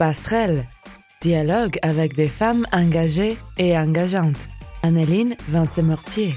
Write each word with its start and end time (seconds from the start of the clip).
Passerelle. 0.00 0.64
Dialogue 1.20 1.76
avec 1.82 2.16
des 2.16 2.28
femmes 2.28 2.66
engagées 2.72 3.36
et 3.58 3.76
engageantes. 3.76 4.48
Anneline 4.82 5.36
Vincent-Mortier. 5.50 6.32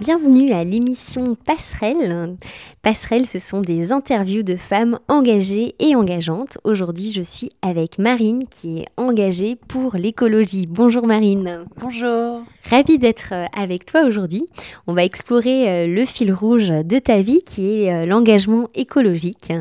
Bienvenue 0.00 0.50
à 0.52 0.64
l'émission 0.64 1.34
Passerelle. 1.34 2.38
Passerelle, 2.80 3.26
ce 3.26 3.38
sont 3.38 3.60
des 3.60 3.92
interviews 3.92 4.42
de 4.42 4.56
femmes 4.56 4.98
engagées 5.08 5.74
et 5.78 5.94
engageantes. 5.94 6.56
Aujourd'hui, 6.64 7.12
je 7.12 7.20
suis 7.20 7.50
avec 7.60 7.98
Marine 7.98 8.46
qui 8.48 8.78
est 8.78 8.86
engagée 8.96 9.56
pour 9.68 9.96
l'écologie. 9.96 10.66
Bonjour 10.66 11.06
Marine. 11.06 11.66
Bonjour. 11.76 12.42
Ravie 12.70 12.98
d'être 12.98 13.34
euh, 13.34 13.44
avec 13.54 13.84
toi 13.84 14.04
aujourd'hui. 14.04 14.46
On 14.86 14.94
va 14.94 15.04
explorer 15.04 15.68
euh, 15.68 15.86
le 15.86 16.06
fil 16.06 16.32
rouge 16.32 16.70
de 16.70 16.98
ta 16.98 17.20
vie 17.20 17.42
qui 17.42 17.82
est 17.82 17.92
euh, 17.92 18.06
l'engagement 18.06 18.70
écologique. 18.74 19.52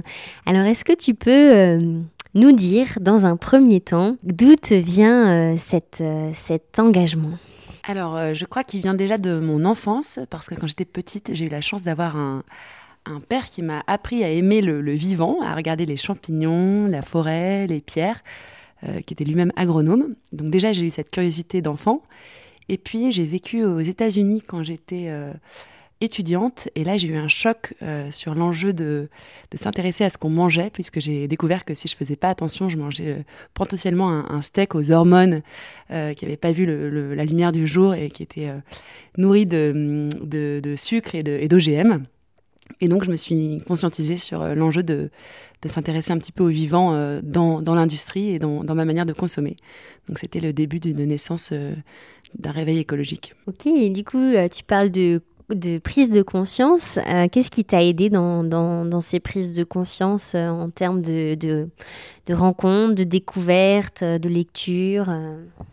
Alors, 0.45 0.63
est-ce 0.63 0.85
que 0.85 0.95
tu 0.95 1.13
peux 1.13 2.01
nous 2.33 2.51
dire 2.51 2.97
dans 3.01 3.25
un 3.25 3.37
premier 3.37 3.81
temps 3.81 4.17
d'où 4.23 4.55
te 4.55 4.73
vient 4.73 5.55
cet 5.57 6.01
engagement 6.77 7.37
alors, 7.85 8.15
euh, 8.15 8.33
je 8.33 8.45
crois 8.45 8.63
qu'il 8.63 8.81
vient 8.81 8.93
déjà 8.93 9.17
de 9.17 9.39
mon 9.39 9.65
enfance, 9.65 10.19
parce 10.29 10.47
que 10.47 10.55
quand 10.55 10.67
j'étais 10.67 10.85
petite, 10.85 11.31
j'ai 11.33 11.45
eu 11.45 11.49
la 11.49 11.59
chance 11.59 11.83
d'avoir 11.83 12.15
un, 12.15 12.43
père 13.27 13.47
qui 13.47 13.61
m'a 13.61 13.83
appris 13.87 14.23
à 14.23 14.29
aimer 14.29 14.61
le, 14.61 14.79
vivant, 14.93 15.41
à 15.41 15.53
regarder 15.53 15.85
les 15.85 15.97
champignons, 15.97 16.87
la 16.87 17.01
forêt, 17.01 17.67
les 17.67 17.81
pierres, 17.81 18.23
euh, 18.83 19.01
qui 19.01 19.13
était 19.13 19.25
lui-même 19.25 19.51
agronome. 19.57 20.15
Donc 20.31 20.49
déjà, 20.49 20.71
j'ai 20.71 20.85
eu 20.85 20.89
cette 20.89 21.11
curiosité 21.11 21.61
d'enfant. 21.61 22.01
Et 22.69 22.77
puis, 22.77 23.11
j'ai 23.11 23.25
vécu 23.25 23.65
aux 23.65 23.81
États-Unis 23.81 24.41
quand 24.47 24.63
j'étais... 24.63 25.07
Euh, 25.09 25.33
étudiante. 26.01 26.69
Et 26.75 26.83
là, 26.83 26.97
j'ai 26.97 27.07
eu 27.07 27.17
un 27.17 27.27
choc 27.27 27.73
euh, 27.81 28.11
sur 28.11 28.35
l'enjeu 28.35 28.73
de, 28.73 29.09
s'intéresser 29.53 30.03
à 30.03 30.09
ce 30.09 30.17
qu'on 30.17 30.29
mangeait, 30.29 30.69
puisque 30.71 30.99
j'ai 30.99 31.27
découvert 31.27 31.65
que 31.65 31.73
si 31.73 31.87
je 31.87 31.95
faisais 31.95 32.15
pas 32.15 32.29
attention, 32.29 32.69
je 32.69 32.77
mangeais 32.77 33.09
euh, 33.09 33.23
potentiellement 33.53 34.09
un, 34.09 34.41
steak 34.41 34.75
aux 34.75 34.91
hormones 34.91 35.41
euh, 35.91 36.13
qui 36.13 36.25
n'avait 36.25 36.37
pas 36.37 36.51
vu 36.51 36.65
la 37.15 37.25
lumière 37.25 37.51
du 37.51 37.67
jour 37.67 37.93
et 37.93 38.09
qui 38.09 38.23
était 38.23 38.49
nourri 39.17 39.45
de, 39.45 40.09
de, 40.21 40.75
sucre 40.75 41.15
et 41.15 41.23
d'OGM. 41.23 42.03
Et 42.81 42.87
donc, 42.87 43.03
je 43.03 43.11
me 43.11 43.15
suis 43.15 43.61
conscientisée 43.67 44.17
sur 44.17 44.43
l'enjeu 44.55 44.83
de, 44.83 45.09
s'intéresser 45.65 46.11
un 46.11 46.17
petit 46.17 46.33
peu 46.33 46.43
au 46.43 46.49
vivant 46.49 47.19
dans, 47.21 47.61
l'industrie 47.75 48.35
et 48.35 48.39
dans, 48.39 48.63
ma 48.63 48.85
manière 48.85 49.05
de 49.05 49.13
consommer. 49.13 49.55
Donc, 50.09 50.19
c'était 50.19 50.41
le 50.41 50.51
début 50.51 50.79
d'une 50.79 51.05
naissance 51.05 51.53
d'un 52.37 52.51
réveil 52.51 52.79
écologique. 52.79 53.33
Ok, 53.47 53.67
et 53.67 53.89
du 53.89 54.03
coup, 54.03 54.33
tu 54.51 54.63
parles 54.63 54.91
de 54.91 55.21
de 55.53 55.77
prise 55.77 56.09
de 56.09 56.21
conscience. 56.21 56.99
Euh, 57.07 57.27
qu'est-ce 57.31 57.51
qui 57.51 57.63
t'a 57.63 57.83
aidé 57.83 58.09
dans, 58.09 59.01
ces 59.01 59.19
prises 59.19 59.55
de 59.55 59.63
conscience 59.63 60.33
euh, 60.35 60.47
en 60.47 60.69
termes 60.69 61.01
de, 61.01 61.67
rencontres, 62.29 62.95
de 62.95 63.03
découvertes, 63.03 64.03
de 64.03 64.29
lecture 64.29 65.13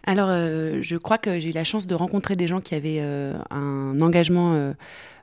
Alors, 0.05 0.29
euh, 0.31 0.79
je 0.83 0.97
crois 0.97 1.19
que 1.19 1.39
j'ai 1.41 1.51
eu 1.51 1.53
la 1.53 1.65
chance 1.65 1.87
de 1.87 1.95
rencontrer 1.95 2.37
des 2.37 2.47
gens 2.47 2.61
qui 2.61 2.75
avaient 2.75 3.01
un 3.51 4.01
engagement 4.01 4.55
euh, 4.55 4.73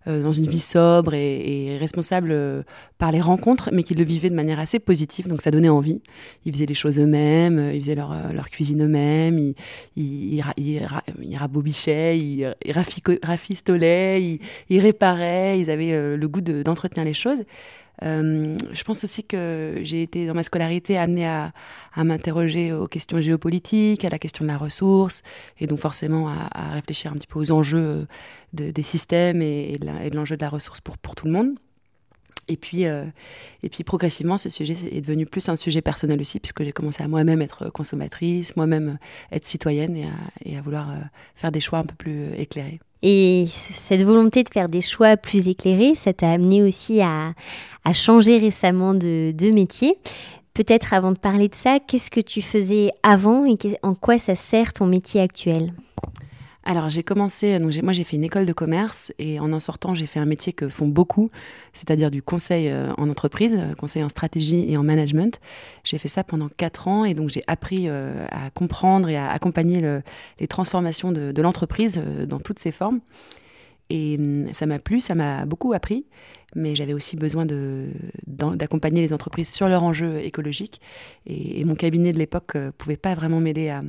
dans 0.07 0.31
une 0.31 0.47
vie 0.47 0.59
sobre 0.59 1.13
et, 1.13 1.77
responsable 1.77 2.31
euh, 2.31 2.63
par 2.97 3.11
les 3.11 3.21
rencontres, 3.21 3.69
mais 3.73 3.83
qui 3.83 3.93
le 3.93 4.03
vivaient 4.03 4.29
de 4.29 4.35
manière 4.35 4.59
assez 4.59 4.79
positive, 4.79 5.27
donc 5.27 5.41
ça 5.41 5.51
donnait 5.51 5.69
envie. 5.69 6.01
Ils 6.45 6.53
faisaient 6.53 6.65
les 6.65 6.73
choses 6.73 6.99
eux-mêmes, 6.99 7.59
euh, 7.59 7.73
ils 7.73 7.81
faisaient 7.81 7.95
leur, 7.95 8.13
leur 8.33 8.49
cuisine 8.49 8.83
eux-mêmes, 8.83 9.37
ils, 9.37 9.55
ils, 9.95 10.43
ils, 10.57 10.87
ils 11.21 11.37
rabobichaient, 11.37 12.17
ils, 12.17 12.53
rafistolaient, 13.23 14.39
ils, 14.69 14.79
réparaient, 14.79 15.59
ils 15.59 15.69
avaient 15.69 16.15
le 16.17 16.27
goût 16.27 16.41
d'entretenir 16.41 17.05
les 17.05 17.13
choses. 17.13 17.43
Euh, 18.03 18.55
je 18.71 18.83
pense 18.83 19.03
aussi 19.03 19.23
que 19.23 19.79
j'ai 19.81 20.01
été 20.01 20.27
dans 20.27 20.33
ma 20.33 20.43
scolarité 20.43 20.97
amenée 20.97 21.27
à, 21.27 21.51
m'interroger 21.95 22.71
aux 22.73 22.87
questions 22.87 23.19
géopolitiques, 23.21 24.05
à 24.05 24.09
la 24.09 24.19
question 24.19 24.45
de 24.45 24.49
la 24.49 24.57
ressource, 24.57 25.23
et 25.59 25.65
donc 25.65 25.79
forcément 25.79 26.29
à, 26.29 26.73
réfléchir 26.73 27.11
un 27.11 27.15
petit 27.15 27.27
peu 27.27 27.39
aux 27.39 27.51
enjeux 27.51 28.07
de, 28.53 28.69
des 28.71 28.83
systèmes 28.83 29.41
et, 29.41 29.77
de 29.79 30.15
l'enjeu 30.15 30.37
de 30.37 30.41
la 30.41 30.49
ressource 30.49 30.79
pour 30.81 30.97
tout 30.97 31.25
le 31.25 31.31
monde. 31.31 31.55
Et 32.47 32.57
puis, 32.57 32.85
euh, 32.85 33.05
et 33.63 33.69
puis 33.69 33.83
progressivement, 33.83 34.37
ce 34.37 34.49
sujet 34.49 34.75
est 34.91 35.01
devenu 35.01 35.25
plus 35.25 35.49
un 35.49 35.55
sujet 35.55 35.81
personnel 35.81 36.19
aussi, 36.21 36.39
puisque 36.39 36.63
j'ai 36.63 36.71
commencé 36.71 37.03
à 37.03 37.07
moi-même 37.07 37.41
être 37.41 37.69
consommatrice, 37.69 38.55
moi-même 38.55 38.97
être 39.31 39.45
citoyenne 39.45 39.95
et 40.45 40.57
à, 40.57 40.61
vouloir 40.61 40.89
euh, 40.89 40.95
faire 41.35 41.51
des 41.51 41.59
choix 41.59 41.79
un 41.79 41.85
peu 41.85 41.95
plus 41.95 42.33
éclairés. 42.37 42.79
Et 43.03 43.45
cette 43.49 44.03
volonté 44.03 44.43
de 44.43 44.49
faire 44.49 44.69
des 44.69 44.81
choix 44.81 45.17
plus 45.17 45.47
éclairés, 45.47 45.93
ça 45.95 46.13
t'a 46.13 46.31
amené 46.31 46.63
aussi 46.63 47.01
à, 47.01 47.33
changer 47.93 48.37
récemment 48.37 48.93
de 48.93 49.53
métier. 49.53 49.97
Peut-être 50.57 50.93
avant 50.93 51.11
de 51.11 51.19
parler 51.19 51.49
de 51.49 51.55
ça, 51.55 51.77
qu'est-ce 51.79 52.09
que 52.09 52.19
tu 52.19 52.41
faisais 52.41 52.89
avant 53.03 53.45
et 53.45 53.55
en 53.83 53.93
quoi 53.93 54.17
ça 54.17 54.33
sert 54.33 54.73
ton 54.73 54.87
métier 54.87 55.21
actuel? 55.21 55.71
Alors 56.67 56.89
j'ai 56.89 57.01
commencé, 57.01 57.59
donc 57.59 57.73
moi 57.81 57.93
j'ai 57.93 58.03
fait 58.03 58.17
une 58.17 58.25
école 58.25 58.45
de 58.45 58.51
commerce 58.51 59.13
et 59.19 59.39
en 59.39 59.53
en 59.53 59.59
sortant 59.61 59.95
j'ai 59.95 60.05
fait 60.05 60.19
un 60.19 60.25
métier 60.25 60.51
que 60.51 60.67
font 60.67 60.89
beaucoup, 60.89 61.31
c'est-à-dire 61.71 62.11
du 62.11 62.21
conseil 62.21 62.67
euh, 62.67 62.91
en 62.97 63.09
entreprise, 63.09 63.55
euh, 63.57 63.73
conseil 63.73 64.03
en 64.03 64.09
stratégie 64.09 64.69
et 64.69 64.75
en 64.75 64.83
management. 64.83 65.39
J'ai 65.85 65.97
fait 65.97 66.09
ça 66.09 66.25
pendant 66.25 66.49
quatre 66.49 66.89
ans 66.89 67.05
et 67.05 67.13
donc 67.13 67.29
j'ai 67.29 67.41
appris 67.47 67.85
euh, 67.87 68.25
à 68.31 68.49
comprendre 68.49 69.07
et 69.07 69.15
à 69.15 69.31
accompagner 69.31 69.81
les 70.41 70.47
transformations 70.47 71.13
de, 71.13 71.41
l'entreprise 71.41 72.01
dans 72.27 72.39
toutes 72.41 72.59
ses 72.59 72.73
formes. 72.73 72.99
Et 73.89 74.17
hum, 74.19 74.47
ça 74.51 74.65
m'a 74.65 74.79
plu, 74.79 74.99
ça 74.99 75.15
m'a 75.15 75.45
beaucoup 75.45 75.71
appris, 75.71 76.05
mais 76.53 76.75
j'avais 76.75 76.93
aussi 76.93 77.15
besoin 77.15 77.45
d'accompagner 78.27 78.99
les 78.99 79.13
entreprises 79.13 79.53
sur 79.53 79.69
leurs 79.69 79.83
enjeux 79.83 80.19
écologiques. 80.19 80.81
Et, 81.27 81.61
et 81.61 81.63
mon 81.63 81.75
cabinet 81.75 82.11
de 82.11 82.17
l'époque 82.17 82.55
ne 82.55 82.71
pouvait 82.71 82.97
pas 82.97 83.15
vraiment 83.15 83.39
m'aider 83.39 83.69
à, 83.69 83.83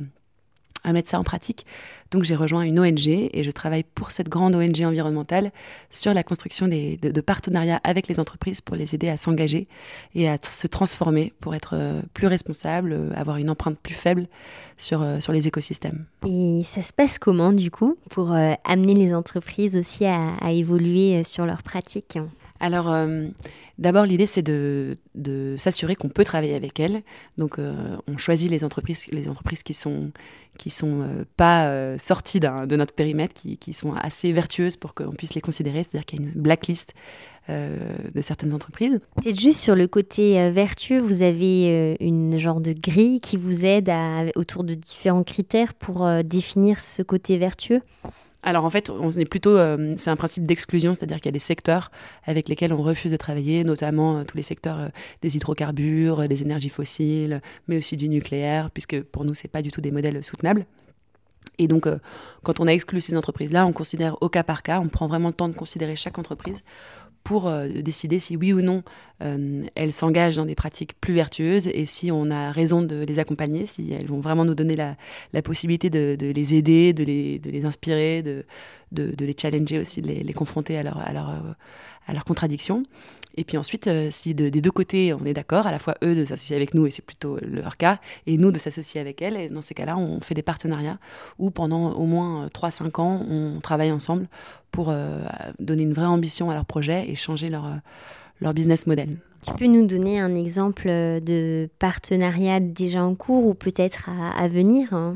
à 0.83 0.93
mettre 0.93 1.09
ça 1.09 1.19
en 1.19 1.23
pratique. 1.23 1.65
Donc 2.11 2.23
j'ai 2.23 2.35
rejoint 2.35 2.63
une 2.63 2.79
ONG 2.79 3.07
et 3.07 3.43
je 3.43 3.51
travaille 3.51 3.83
pour 3.83 4.11
cette 4.11 4.29
grande 4.29 4.55
ONG 4.55 4.81
environnementale 4.83 5.51
sur 5.89 6.13
la 6.13 6.23
construction 6.23 6.67
de, 6.67 7.21
partenariats 7.21 7.79
avec 7.83 8.07
les 8.07 8.19
entreprises 8.19 8.61
pour 8.61 8.75
les 8.75 8.95
aider 8.95 9.09
à 9.09 9.17
s'engager 9.17 9.67
et 10.15 10.27
à 10.27 10.37
se 10.41 10.67
transformer 10.67 11.33
pour 11.39 11.53
être 11.53 11.71
euh, 11.73 12.01
plus 12.13 12.27
responsables, 12.27 12.93
euh, 12.93 13.11
avoir 13.15 13.37
une 13.37 13.49
empreinte 13.49 13.77
plus 13.77 13.93
faible 13.93 14.27
sur, 14.77 15.01
euh, 15.01 15.19
sur 15.19 15.33
les 15.33 15.47
écosystèmes. 15.47 16.05
Et 16.25 16.61
ça 16.63 16.81
se 16.81 16.93
passe 16.93 17.19
comment 17.19 17.51
du 17.51 17.69
coup 17.69 17.97
pour 18.09 18.31
amener 18.63 18.93
les 18.93 19.13
entreprises 19.13 19.75
aussi 19.75 20.05
à, 20.05 20.35
à 20.41 20.51
évoluer 20.51 21.23
sur 21.23 21.45
leurs 21.45 21.63
pratiques? 21.63 22.17
Alors, 22.59 22.93
D'abord, 23.79 24.05
l'idée, 24.05 24.27
c'est 24.27 24.41
de, 24.41 24.97
s'assurer 25.57 25.95
qu'on 25.95 26.09
peut 26.09 26.25
travailler 26.25 26.53
avec 26.53 26.79
elles. 26.81 27.01
Donc, 27.37 27.57
euh, 27.57 27.95
on 28.07 28.17
choisit 28.17 28.51
les 28.51 28.65
entreprises, 28.65 29.05
les 29.11 29.29
entreprises 29.29 29.63
qui 29.63 29.73
sont 29.73 30.11
qui 30.57 30.69
sont 30.69 31.01
euh, 31.01 31.23
pas 31.37 31.67
euh, 31.67 31.97
sorties 31.97 32.41
de 32.41 32.75
notre 32.75 32.93
périmètre, 32.93 33.33
qui, 33.33 33.55
qui, 33.55 33.71
sont 33.71 33.93
assez 33.93 34.33
vertueuses 34.33 34.75
pour 34.75 34.93
qu'on 34.93 35.13
puisse 35.13 35.33
les 35.33 35.39
considérer. 35.39 35.83
C'est-à-dire 35.83 36.05
qu'il 36.05 36.21
y 36.21 36.25
a 36.25 36.27
une 36.27 36.41
blacklist 36.41 36.93
de 37.47 38.21
certaines 38.21 38.53
entreprises. 38.53 38.99
C'est 39.23 39.35
juste 39.35 39.59
sur 39.59 39.73
le 39.73 39.87
côté 39.87 40.51
vertueux, 40.51 40.99
vous 40.99 41.23
avez 41.23 41.97
une 41.99 42.37
genre 42.37 42.61
de 42.61 42.73
grille 42.73 43.21
qui 43.21 43.37
vous 43.37 43.65
aide 43.65 43.89
à, 43.89 44.25
autour 44.35 44.63
de 44.63 44.75
différents 44.75 45.23
critères 45.23 45.73
pour 45.73 46.07
définir 46.23 46.79
ce 46.79 47.01
côté 47.01 47.39
vertueux? 47.39 47.81
Alors 48.41 48.63
en 48.63 48.69
fait, 48.69 48.89
on 48.89 49.11
est 49.11 49.29
plutôt, 49.29 49.57
euh, 49.57 49.93
c'est 49.97 50.09
un 50.09 50.15
principe 50.15 50.45
d'exclusion, 50.45 50.95
c'est-à-dire 50.95 51.17
qu'il 51.17 51.25
y 51.25 51.29
a 51.29 51.33
des 51.33 51.39
secteurs 51.39 51.91
avec 52.23 52.47
lesquels 52.47 52.71
on 52.71 52.81
refuse 52.81 53.11
de 53.11 53.17
travailler, 53.17 53.63
notamment 53.65 54.17
euh, 54.17 54.23
tous 54.23 54.37
les 54.37 54.43
secteurs 54.43 54.79
euh, 54.79 54.87
des 55.21 55.35
hydrocarbures, 55.35 56.27
des 56.27 56.41
énergies 56.41 56.69
fossiles, 56.69 57.41
mais 57.67 57.77
aussi 57.77 57.97
du 57.97 58.07
nucléaire, 58.07 58.71
puisque 58.71 59.01
pour 59.01 59.25
nous, 59.25 59.33
c'est 59.33 59.49
pas 59.49 59.61
du 59.61 59.71
tout 59.71 59.81
des 59.81 59.91
modèles 59.91 60.23
soutenables. 60.23 60.65
Et 61.57 61.67
donc, 61.67 61.89
quand 62.43 62.61
on 62.61 62.67
a 62.67 62.71
exclu 62.71 63.01
ces 63.01 63.17
entreprises-là, 63.17 63.65
on 63.65 63.73
considère 63.73 64.21
au 64.21 64.29
cas 64.29 64.43
par 64.43 64.63
cas, 64.63 64.79
on 64.79 64.87
prend 64.87 65.07
vraiment 65.07 65.27
le 65.27 65.33
temps 65.33 65.49
de 65.49 65.53
considérer 65.53 65.97
chaque 65.97 66.17
entreprise 66.17 66.63
pour 67.23 67.47
euh, 67.47 67.67
décider 67.67 68.19
si 68.19 68.35
oui 68.35 68.53
ou 68.53 68.61
non 68.61 68.83
euh, 69.21 69.63
elles 69.75 69.93
s'engagent 69.93 70.37
dans 70.37 70.45
des 70.45 70.55
pratiques 70.55 70.99
plus 70.99 71.13
vertueuses 71.13 71.67
et 71.67 71.85
si 71.85 72.11
on 72.11 72.31
a 72.31 72.51
raison 72.51 72.81
de 72.81 73.03
les 73.03 73.19
accompagner, 73.19 73.65
si 73.65 73.91
elles 73.91 74.07
vont 74.07 74.21
vraiment 74.21 74.45
nous 74.45 74.55
donner 74.55 74.75
la, 74.75 75.41
possibilité 75.41 75.89
de, 75.89 76.17
les 76.19 76.53
aider, 76.55 76.93
de 76.93 77.03
les, 77.03 77.65
inspirer, 77.65 78.23
de, 78.23 78.45
les 78.91 79.35
challenger 79.37 79.79
aussi, 79.79 80.01
de 80.01 80.07
les, 80.07 80.33
confronter 80.33 80.77
à 80.77 80.83
leur, 80.83 80.97
à 80.97 81.11
leur, 81.11 81.55
à 82.07 82.13
leur 82.13 82.23
contradiction. 82.25 82.83
Et 83.35 83.43
puis 83.43 83.57
ensuite, 83.57 83.87
euh, 83.87 84.09
si 84.11 84.33
des 84.33 84.49
deux 84.49 84.71
côtés 84.71 85.13
on 85.13 85.23
est 85.25 85.33
d'accord, 85.33 85.67
à 85.67 85.71
la 85.71 85.79
fois 85.79 85.95
eux 86.03 86.15
de 86.15 86.25
s'associer 86.25 86.55
avec 86.55 86.73
nous, 86.73 86.87
et 86.87 86.91
c'est 86.91 87.05
plutôt 87.05 87.37
leur 87.41 87.77
cas, 87.77 87.99
et 88.27 88.37
nous 88.37 88.51
de 88.51 88.59
s'associer 88.59 88.99
avec 88.99 89.21
elles, 89.21 89.37
et 89.37 89.49
dans 89.49 89.61
ces 89.61 89.73
cas-là, 89.73 89.97
on 89.97 90.19
fait 90.21 90.33
des 90.33 90.41
partenariats 90.41 90.97
où 91.37 91.51
pendant 91.51 91.91
au 91.91 92.05
moins 92.05 92.47
3-5 92.47 92.99
ans, 92.99 93.25
on 93.29 93.59
travaille 93.61 93.91
ensemble 93.91 94.27
pour 94.71 94.89
euh, 94.89 95.21
donner 95.59 95.83
une 95.83 95.93
vraie 95.93 96.05
ambition 96.05 96.49
à 96.49 96.53
leur 96.53 96.65
projet 96.65 97.09
et 97.09 97.15
changer 97.15 97.49
leur, 97.49 97.65
euh, 97.65 97.75
leur 98.41 98.53
business 98.53 98.87
model. 98.87 99.17
Tu 99.41 99.53
peux 99.53 99.67
nous 99.67 99.85
donner 99.85 100.19
un 100.19 100.35
exemple 100.35 100.87
de 100.87 101.69
partenariat 101.79 102.59
déjà 102.59 103.03
en 103.03 103.15
cours 103.15 103.45
ou 103.45 103.53
peut-être 103.53 104.09
à, 104.09 104.47
venir 104.49 104.93
hein? 104.93 105.15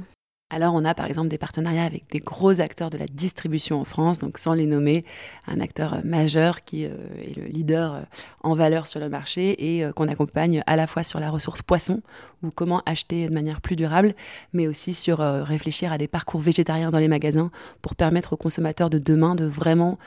Alors 0.54 0.76
on 0.76 0.86
a 0.86 0.94
par 0.94 1.08
exemple 1.08 1.30
des 1.30 1.40
partenariats 1.40 1.84
avec 1.84 2.12
des 2.12 2.20
gros 2.20 2.62
acteurs 2.62 2.92
de 2.92 2.98
la 2.98 3.08
distribution 3.08 3.82
en 3.82 3.86
France, 3.86 4.20
donc 4.20 4.38
sans 4.38 4.54
les 4.54 4.68
nommer, 4.68 5.04
un 5.48 5.60
acteur 5.60 5.96
euh, 5.96 6.02
majeur 6.04 6.64
qui 6.64 6.86
euh, 6.86 6.92
est 7.20 7.36
le 7.36 7.46
leader 7.46 7.94
euh, 7.96 8.02
en 8.44 8.54
valeur 8.54 8.86
sur 8.86 9.00
le 9.00 9.10
marché 9.10 9.78
et 9.78 9.84
qu'on 9.96 10.08
accompagne 10.08 10.62
à 10.68 10.76
la 10.76 10.86
fois 10.86 11.02
sur 11.02 11.20
la 11.20 11.32
ressource 11.32 11.64
poisson 11.64 12.04
ou 12.44 12.52
comment 12.52 12.84
acheter 12.86 13.28
de 13.30 13.34
manière 13.34 13.62
plus 13.62 13.76
durable, 13.76 14.14
mais 14.52 14.68
aussi 14.68 14.94
sur 14.94 15.20
réfléchir 15.20 15.92
à 15.92 15.98
des 15.98 16.08
parcours 16.08 16.42
végétariens 16.42 16.92
dans 16.92 17.00
les 17.00 17.08
magasins 17.08 17.50
pour 17.82 17.96
permettre 17.96 18.34
aux 18.34 18.38
consommateurs 18.38 18.90
de 18.90 19.00
demain 19.00 19.34
de 19.34 19.46
vraiment 19.46 19.98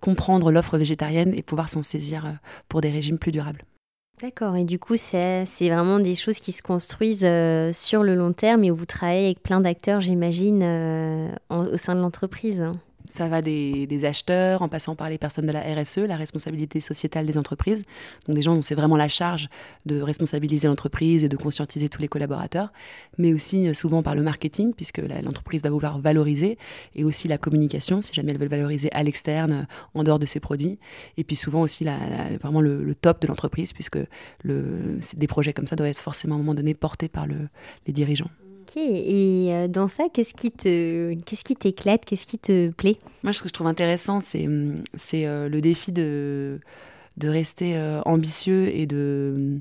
comprendre 0.00 0.52
l'offre 0.52 0.78
végétarienne 0.78 1.34
et 1.36 1.42
pouvoir 1.42 1.68
s'en 1.68 1.82
saisir 1.82 2.38
pour 2.68 2.80
des 2.80 2.90
régimes 2.90 3.18
plus 3.18 3.32
durables. 3.32 3.64
D'accord, 4.22 4.54
et 4.54 4.64
du 4.64 4.78
coup, 4.78 4.96
c'est 4.96 5.46
vraiment 5.60 5.98
des 5.98 6.14
choses 6.14 6.40
qui 6.40 6.52
se 6.52 6.62
construisent 6.62 7.24
euh, 7.24 7.72
sur 7.72 8.02
le 8.02 8.14
long 8.14 8.34
terme 8.34 8.64
et 8.64 8.70
où 8.70 8.76
vous 8.76 8.84
travaillez 8.84 9.24
avec 9.26 9.42
plein 9.42 9.62
d'acteurs, 9.62 10.00
j'imagine, 10.00 10.62
euh, 10.62 11.28
au 11.48 11.76
sein 11.76 11.94
de 11.94 12.00
l'entreprise. 12.00 12.64
Ça 13.08 13.28
va 13.28 13.42
des, 13.42 14.04
acheteurs 14.04 14.62
en 14.62 14.68
passant 14.68 14.94
par 14.94 15.10
les 15.10 15.18
personnes 15.18 15.46
de 15.46 15.52
la 15.52 15.60
RSE, 15.60 15.98
la 15.98 16.16
responsabilité 16.16 16.80
sociétale 16.80 17.26
des 17.26 17.36
entreprises. 17.36 17.84
Donc 18.26 18.36
des 18.36 18.42
gens 18.42 18.54
dont 18.54 18.62
c'est 18.62 18.74
vraiment 18.74 18.96
la 18.96 19.08
charge 19.08 19.48
de 19.86 20.00
responsabiliser 20.00 20.68
l'entreprise 20.68 21.24
et 21.24 21.28
de 21.28 21.36
conscientiser 21.36 21.88
tous 21.88 22.00
les 22.00 22.08
collaborateurs. 22.08 22.72
Mais 23.18 23.34
aussi 23.34 23.68
euh, 23.68 23.74
souvent 23.74 24.02
par 24.02 24.14
le 24.14 24.22
marketing, 24.22 24.72
puisque 24.74 24.98
l'entreprise 24.98 25.62
va 25.62 25.70
vouloir 25.70 25.98
valoriser. 25.98 26.58
Et 26.94 27.04
aussi 27.04 27.28
la 27.28 27.38
communication, 27.38 28.00
si 28.00 28.14
jamais 28.14 28.32
elle 28.32 28.38
veut 28.38 28.48
valoriser 28.48 28.90
à 28.92 29.02
l'externe, 29.02 29.52
euh, 29.52 29.64
en 29.94 30.04
dehors 30.04 30.18
de 30.18 30.26
ses 30.26 30.40
produits. 30.40 30.78
Et 31.16 31.24
puis 31.24 31.36
souvent 31.36 31.62
aussi 31.62 31.84
vraiment 32.40 32.60
le, 32.60 32.94
top 32.94 33.22
de 33.22 33.26
l'entreprise, 33.26 33.72
puisque 33.72 33.98
des 34.44 35.26
projets 35.26 35.52
comme 35.52 35.66
ça 35.66 35.76
doivent 35.76 35.90
être 35.90 35.98
forcément 35.98 36.34
à 36.34 36.38
un 36.38 36.40
moment 36.40 36.54
donné 36.54 36.74
portés 36.74 37.08
par 37.08 37.26
le, 37.26 37.48
les 37.86 37.92
dirigeants 37.92 38.30
et 38.78 39.48
euh, 39.50 39.68
dans 39.68 39.88
ça, 39.88 40.04
qu'est-ce 40.12 40.34
qui 40.34 40.50
te, 40.50 41.14
qu'est-ce 41.24 41.54
t'éclate, 41.54 42.04
qu'est-ce 42.04 42.26
qui 42.26 42.38
te 42.38 42.70
plaît? 42.70 42.96
Moi, 43.22 43.32
ce 43.32 43.42
que 43.42 43.48
je 43.48 43.52
trouve 43.52 43.66
intéressant, 43.66 44.20
c'est, 44.20 44.46
hum, 44.46 44.76
euh, 45.14 45.48
le 45.48 45.60
défi 45.60 45.92
de, 45.92 46.60
de 47.16 47.28
rester 47.28 47.76
euh, 47.76 48.00
ambitieux 48.04 48.68
et 48.74 48.86
de, 48.86 49.60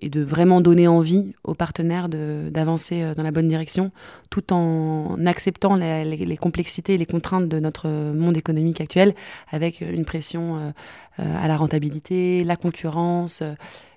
et 0.00 0.10
de 0.10 0.22
vraiment 0.22 0.60
donner 0.60 0.88
envie 0.88 1.34
aux 1.44 1.54
partenaires 1.54 2.08
d'avancer 2.08 3.12
dans 3.16 3.22
la 3.22 3.30
bonne 3.32 3.48
direction, 3.48 3.90
tout 4.30 4.52
en 4.52 5.24
acceptant 5.26 5.74
les, 5.74 6.36
complexités 6.36 6.94
et 6.94 6.98
les 6.98 7.06
contraintes 7.06 7.48
de 7.48 7.58
notre 7.58 7.88
monde 7.88 8.36
économique 8.36 8.80
actuel, 8.80 9.14
avec 9.50 9.80
une 9.80 10.04
pression 10.04 10.72
à 11.18 11.48
la 11.48 11.56
rentabilité, 11.56 12.44
la 12.44 12.56
concurrence 12.56 13.42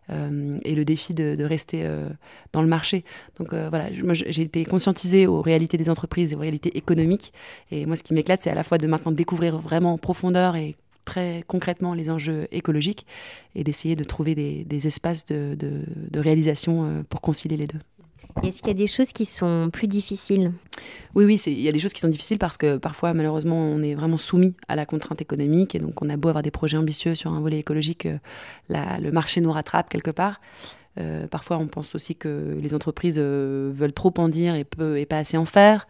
euh, 0.09 0.59
et 0.63 0.75
le 0.75 0.85
défi 0.85 1.13
de, 1.13 1.43
rester 1.43 1.81
euh, 1.83 2.09
dans 2.51 2.61
le 2.61 2.67
marché. 2.67 3.03
Donc 3.37 3.53
euh, 3.53 3.69
voilà, 3.69 3.89
moi 4.03 4.13
j'ai 4.13 4.41
été 4.41 4.65
conscientisée 4.65 5.27
aux 5.27 5.41
réalités 5.41 5.77
des 5.77 5.89
entreprises 5.89 6.33
et 6.33 6.35
aux 6.35 6.39
réalités 6.39 6.77
économiques. 6.77 7.33
Et 7.71 7.85
moi, 7.85 7.95
ce 7.95 8.03
qui 8.03 8.13
m'éclate, 8.13 8.41
c'est 8.41 8.51
à 8.51 8.55
la 8.55 8.63
fois 8.63 8.77
de 8.77 8.87
maintenant 8.87 9.11
découvrir 9.11 9.57
vraiment 9.57 9.93
en 9.93 9.97
profondeur 9.97 10.55
et 10.55 10.75
très 11.05 11.43
concrètement 11.47 11.93
les 11.93 12.09
enjeux 12.09 12.47
écologiques 12.51 13.05
et 13.55 13.63
d'essayer 13.63 13.95
de 13.95 14.03
trouver 14.03 14.35
des, 14.35 14.87
espaces 14.87 15.25
de, 15.25 15.55
de 15.59 16.19
réalisation 16.19 17.03
pour 17.09 17.19
concilier 17.19 17.57
les 17.57 17.67
deux. 17.67 17.79
Est-ce 18.41 18.61
qu'il 18.61 18.69
y 18.69 18.71
a 18.71 18.77
des 18.77 18.87
choses 18.87 19.11
qui 19.11 19.25
sont 19.25 19.69
plus 19.71 19.87
difficiles? 19.87 20.51
Oui, 21.15 21.25
oui, 21.25 21.39
il 21.45 21.61
y 21.61 21.69
a 21.69 21.71
des 21.71 21.79
choses 21.79 21.93
qui 21.93 22.01
sont 22.01 22.09
difficiles 22.09 22.39
parce 22.39 22.57
que 22.57 22.77
parfois, 22.77 23.13
malheureusement, 23.13 23.57
on 23.57 23.81
est 23.83 23.93
vraiment 23.93 24.17
soumis 24.17 24.55
à 24.67 24.75
la 24.75 24.85
contrainte 24.85 25.21
économique 25.21 25.75
et 25.75 25.79
donc 25.79 26.01
on 26.01 26.09
a 26.09 26.17
beau 26.17 26.29
avoir 26.29 26.43
des 26.43 26.51
projets 26.51 26.77
ambitieux 26.77 27.13
sur 27.15 27.31
un 27.31 27.39
volet 27.39 27.59
écologique, 27.59 28.07
euh, 28.07 28.17
le 28.69 29.11
marché 29.11 29.39
nous 29.39 29.51
rattrape 29.51 29.89
quelque 29.89 30.11
part. 30.11 30.41
Euh, 30.99 31.27
parfois, 31.27 31.57
on 31.57 31.67
pense 31.67 31.93
aussi 31.95 32.15
que 32.15 32.57
les 32.59 32.73
entreprises 32.73 33.17
euh, 33.17 33.71
veulent 33.73 33.93
trop 33.93 34.13
en 34.17 34.29
dire 34.29 34.55
et, 34.55 34.65
pas 35.05 35.17
assez 35.17 35.37
en 35.37 35.45
faire. 35.45 35.87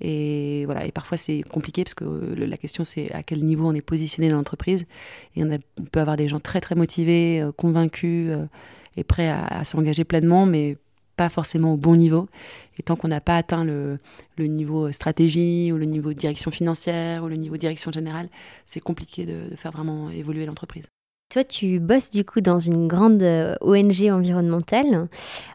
Et 0.00 0.64
voilà, 0.66 0.86
et 0.86 0.92
parfois 0.92 1.18
c'est 1.18 1.42
compliqué 1.42 1.82
parce 1.82 1.94
que 1.94 2.04
la 2.36 2.56
question 2.56 2.84
c'est 2.84 3.10
à 3.12 3.24
quel 3.24 3.44
niveau 3.44 3.68
on 3.68 3.74
est 3.74 3.80
positionné 3.80 4.28
dans 4.28 4.36
l'entreprise. 4.36 4.86
Et 5.34 5.42
on, 5.42 5.50
on, 5.50 5.84
peut 5.84 6.00
avoir 6.00 6.16
des 6.16 6.28
gens 6.28 6.38
très 6.38 6.60
très 6.60 6.76
motivés, 6.76 7.44
convaincus 7.56 8.30
et 8.96 9.02
prêts 9.02 9.28
à, 9.28 9.44
à 9.44 9.64
s'engager 9.64 10.04
pleinement, 10.04 10.46
mais 10.46 10.76
pas 11.18 11.28
forcément 11.28 11.74
au 11.74 11.76
bon 11.76 11.96
niveau. 11.96 12.28
Et 12.78 12.82
tant 12.82 12.96
qu'on 12.96 13.08
n'a 13.08 13.20
pas 13.20 13.36
atteint 13.36 13.64
le, 13.64 13.98
niveau 14.38 14.90
stratégie 14.92 15.70
ou 15.72 15.76
le 15.76 15.84
niveau 15.84 16.12
direction 16.14 16.50
financière 16.50 17.24
ou 17.24 17.28
le 17.28 17.36
niveau 17.36 17.56
direction 17.58 17.90
générale, 17.92 18.28
c'est 18.64 18.80
compliqué 18.80 19.26
de 19.26 19.54
faire 19.56 19.72
vraiment 19.72 20.08
évoluer 20.10 20.46
l'entreprise. 20.46 20.84
Toi, 21.30 21.44
tu 21.44 21.78
bosses 21.78 22.08
du 22.08 22.24
coup 22.24 22.40
dans 22.40 22.58
une 22.58 22.88
grande 22.88 23.22
euh, 23.22 23.54
ONG 23.60 24.10
environnementale. 24.10 25.08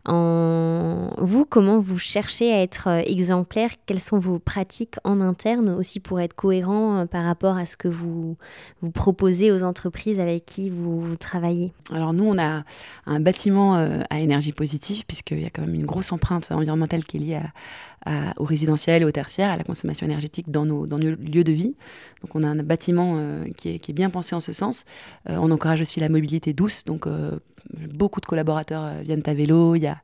En... 0.05 1.09
Vous, 1.17 1.45
comment 1.45 1.79
vous 1.79 1.97
cherchez 1.97 2.53
à 2.53 2.61
être 2.61 2.89
euh, 2.89 3.01
exemplaire? 3.07 3.71
Quelles 3.87 3.99
sont 3.99 4.19
vos 4.19 4.37
pratiques 4.37 4.97
en 5.03 5.19
interne 5.19 5.69
aussi 5.69 5.99
pour 5.99 6.19
être 6.19 6.35
cohérent 6.35 6.99
euh, 6.99 7.05
par 7.07 7.25
rapport 7.25 7.57
à 7.57 7.65
ce 7.65 7.75
que 7.75 7.87
vous, 7.87 8.37
vous 8.81 8.91
proposez 8.91 9.51
aux 9.51 9.63
entreprises 9.63 10.19
avec 10.19 10.45
qui 10.45 10.69
vous, 10.69 11.15
travaillez? 11.15 11.73
Alors 11.91 12.13
nous, 12.13 12.25
on 12.25 12.37
a 12.37 12.61
un 13.07 13.19
bâtiment 13.19 13.73
à 14.11 14.19
énergie 14.19 14.51
positive 14.51 15.05
puisqu'il 15.07 15.41
y 15.41 15.45
a 15.45 15.49
quand 15.49 15.63
même 15.63 15.73
une 15.73 15.87
grosse 15.87 16.11
empreinte 16.11 16.51
environnementale 16.51 17.03
qui 17.03 17.17
est 17.17 17.19
liée 17.19 17.35
à, 17.35 17.51
au 18.37 18.43
résidentiel 18.43 19.01
et 19.01 19.05
au 19.05 19.11
tertiaire, 19.11 19.51
à 19.51 19.57
la 19.57 19.63
consommation 19.63 20.05
énergétique 20.05 20.49
dans 20.51 20.65
nos, 20.65 20.85
lieux 20.85 21.43
de 21.43 21.51
vie. 21.51 21.75
Donc 22.21 22.35
on 22.35 22.43
a 22.43 22.47
un 22.47 22.63
bâtiment 22.63 23.15
euh, 23.17 23.45
qui, 23.57 23.69
est, 23.69 23.93
bien 23.93 24.09
pensé 24.09 24.35
en 24.35 24.39
ce 24.39 24.53
sens. 24.53 24.85
Euh, 25.29 25.37
on 25.39 25.51
encourage 25.51 25.81
aussi 25.81 25.99
la 25.99 26.09
mobilité 26.09 26.53
douce, 26.53 26.83
donc 26.85 27.07
euh, 27.07 27.39
beaucoup 27.93 28.21
de 28.21 28.25
collaborateurs 28.25 29.01
viennent 29.01 29.23
à 29.25 29.33
vélo, 29.33 29.75
il 29.75 29.83
y 29.83 29.87
a 29.87 29.97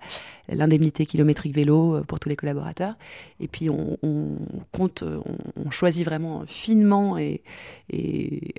l'indemnité 0.49 1.05
kilométrique 1.05 1.53
vélo 1.53 2.01
pour 2.07 2.19
tous 2.19 2.29
les 2.29 2.35
collaborateurs. 2.35 2.95
Et 3.39 3.47
puis 3.47 3.69
on, 3.69 3.97
compte, 4.71 5.03
on, 5.03 5.69
choisit 5.69 6.05
vraiment 6.05 6.43
finement 6.47 7.17
et, 7.17 7.43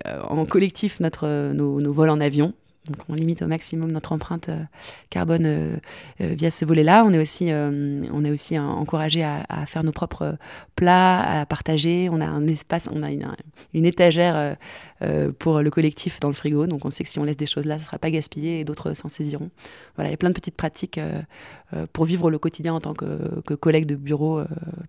en 0.04 0.44
collectif 0.44 1.00
notre, 1.00 1.52
nos 1.52 1.92
vols 1.92 2.10
en 2.10 2.20
avion. 2.20 2.52
Donc 2.88 2.96
on 3.10 3.14
limite 3.14 3.42
au 3.42 3.46
maximum 3.46 3.92
notre 3.92 4.12
empreinte 4.12 4.48
euh, 4.48 4.62
carbone 5.10 5.44
euh, 5.44 5.76
euh, 6.22 6.34
via 6.34 6.50
ce 6.50 6.64
volet-là. 6.64 7.04
On 7.04 7.12
est 7.12 7.18
aussi, 7.18 7.50
on 7.52 8.24
est 8.24 8.30
aussi 8.30 8.58
encouragé 8.58 9.22
à, 9.22 9.66
faire 9.66 9.84
nos 9.84 9.92
propres 9.92 10.36
plats, 10.76 11.40
à 11.40 11.46
partager. 11.46 12.08
On 12.10 12.20
a 12.20 12.26
un 12.26 12.46
espace, 12.46 12.88
on 12.90 13.02
a 13.02 13.10
une, 13.10 13.84
étagère 13.86 14.56
pour 15.38 15.60
le 15.60 15.70
collectif 15.70 16.20
dans 16.20 16.28
le 16.28 16.34
frigo. 16.34 16.66
Donc 16.66 16.84
on 16.84 16.90
sait 16.90 17.04
que 17.04 17.10
si 17.10 17.18
on 17.18 17.24
laisse 17.24 17.36
des 17.36 17.46
choses 17.46 17.66
là, 17.66 17.74
ça 17.74 17.82
ne 17.82 17.86
sera 17.86 17.98
pas 17.98 18.10
gaspillé 18.10 18.60
et 18.60 18.64
d'autres 18.64 18.94
s'en 18.94 19.08
saisiront. 19.08 19.50
Voilà, 19.96 20.08
il 20.08 20.12
y 20.12 20.14
a 20.14 20.16
plein 20.16 20.30
de 20.30 20.34
petites 20.34 20.56
pratiques 20.56 21.00
pour 21.92 22.04
vivre 22.04 22.30
le 22.30 22.38
quotidien 22.38 22.74
en 22.74 22.80
tant 22.80 22.94
que, 22.94 23.40
que 23.42 23.54
collègue 23.54 23.86
de 23.86 23.94
bureau 23.94 24.42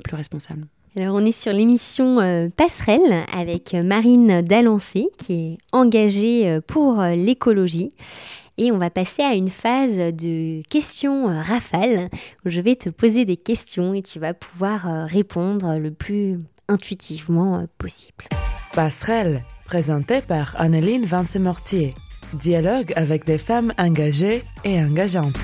plus 0.04 0.16
responsable. 0.16 0.66
Alors 0.98 1.16
on 1.16 1.24
est 1.24 1.32
sur 1.32 1.54
l'émission 1.54 2.20
euh, 2.20 2.50
Passerelle 2.50 3.24
avec 3.32 3.74
Marine 3.74 4.42
Dalancé 4.42 5.08
qui 5.18 5.34
est 5.34 5.58
engagée 5.72 6.50
euh, 6.50 6.60
pour 6.60 7.00
euh, 7.00 7.16
l'écologie. 7.16 7.94
Et 8.58 8.74
on 8.74 8.78
va 8.78 8.90
passer 8.90 9.22
à 9.22 9.34
une 9.34 9.48
phase 9.48 9.96
de 9.96 10.62
questions 10.70 11.28
rafales 11.28 12.10
où 12.46 12.50
je 12.50 12.60
vais 12.60 12.76
te 12.76 12.90
poser 12.90 13.24
des 13.24 13.38
questions 13.38 13.94
et 13.94 14.02
tu 14.02 14.19
vas 14.19 14.33
pouvoir 14.33 15.07
répondre 15.07 15.78
le 15.78 15.92
plus 15.92 16.40
intuitivement 16.68 17.66
possible. 17.78 18.26
Passerelle, 18.74 19.42
présentée 19.66 20.21
par 20.21 20.60
Anneline 20.60 21.06
Vance-Mortier. 21.06 21.95
Dialogue 22.33 22.92
avec 22.98 23.26
des 23.26 23.38
femmes 23.38 23.74
engagées 23.80 24.44
et 24.66 24.80
engageantes. 24.83 25.40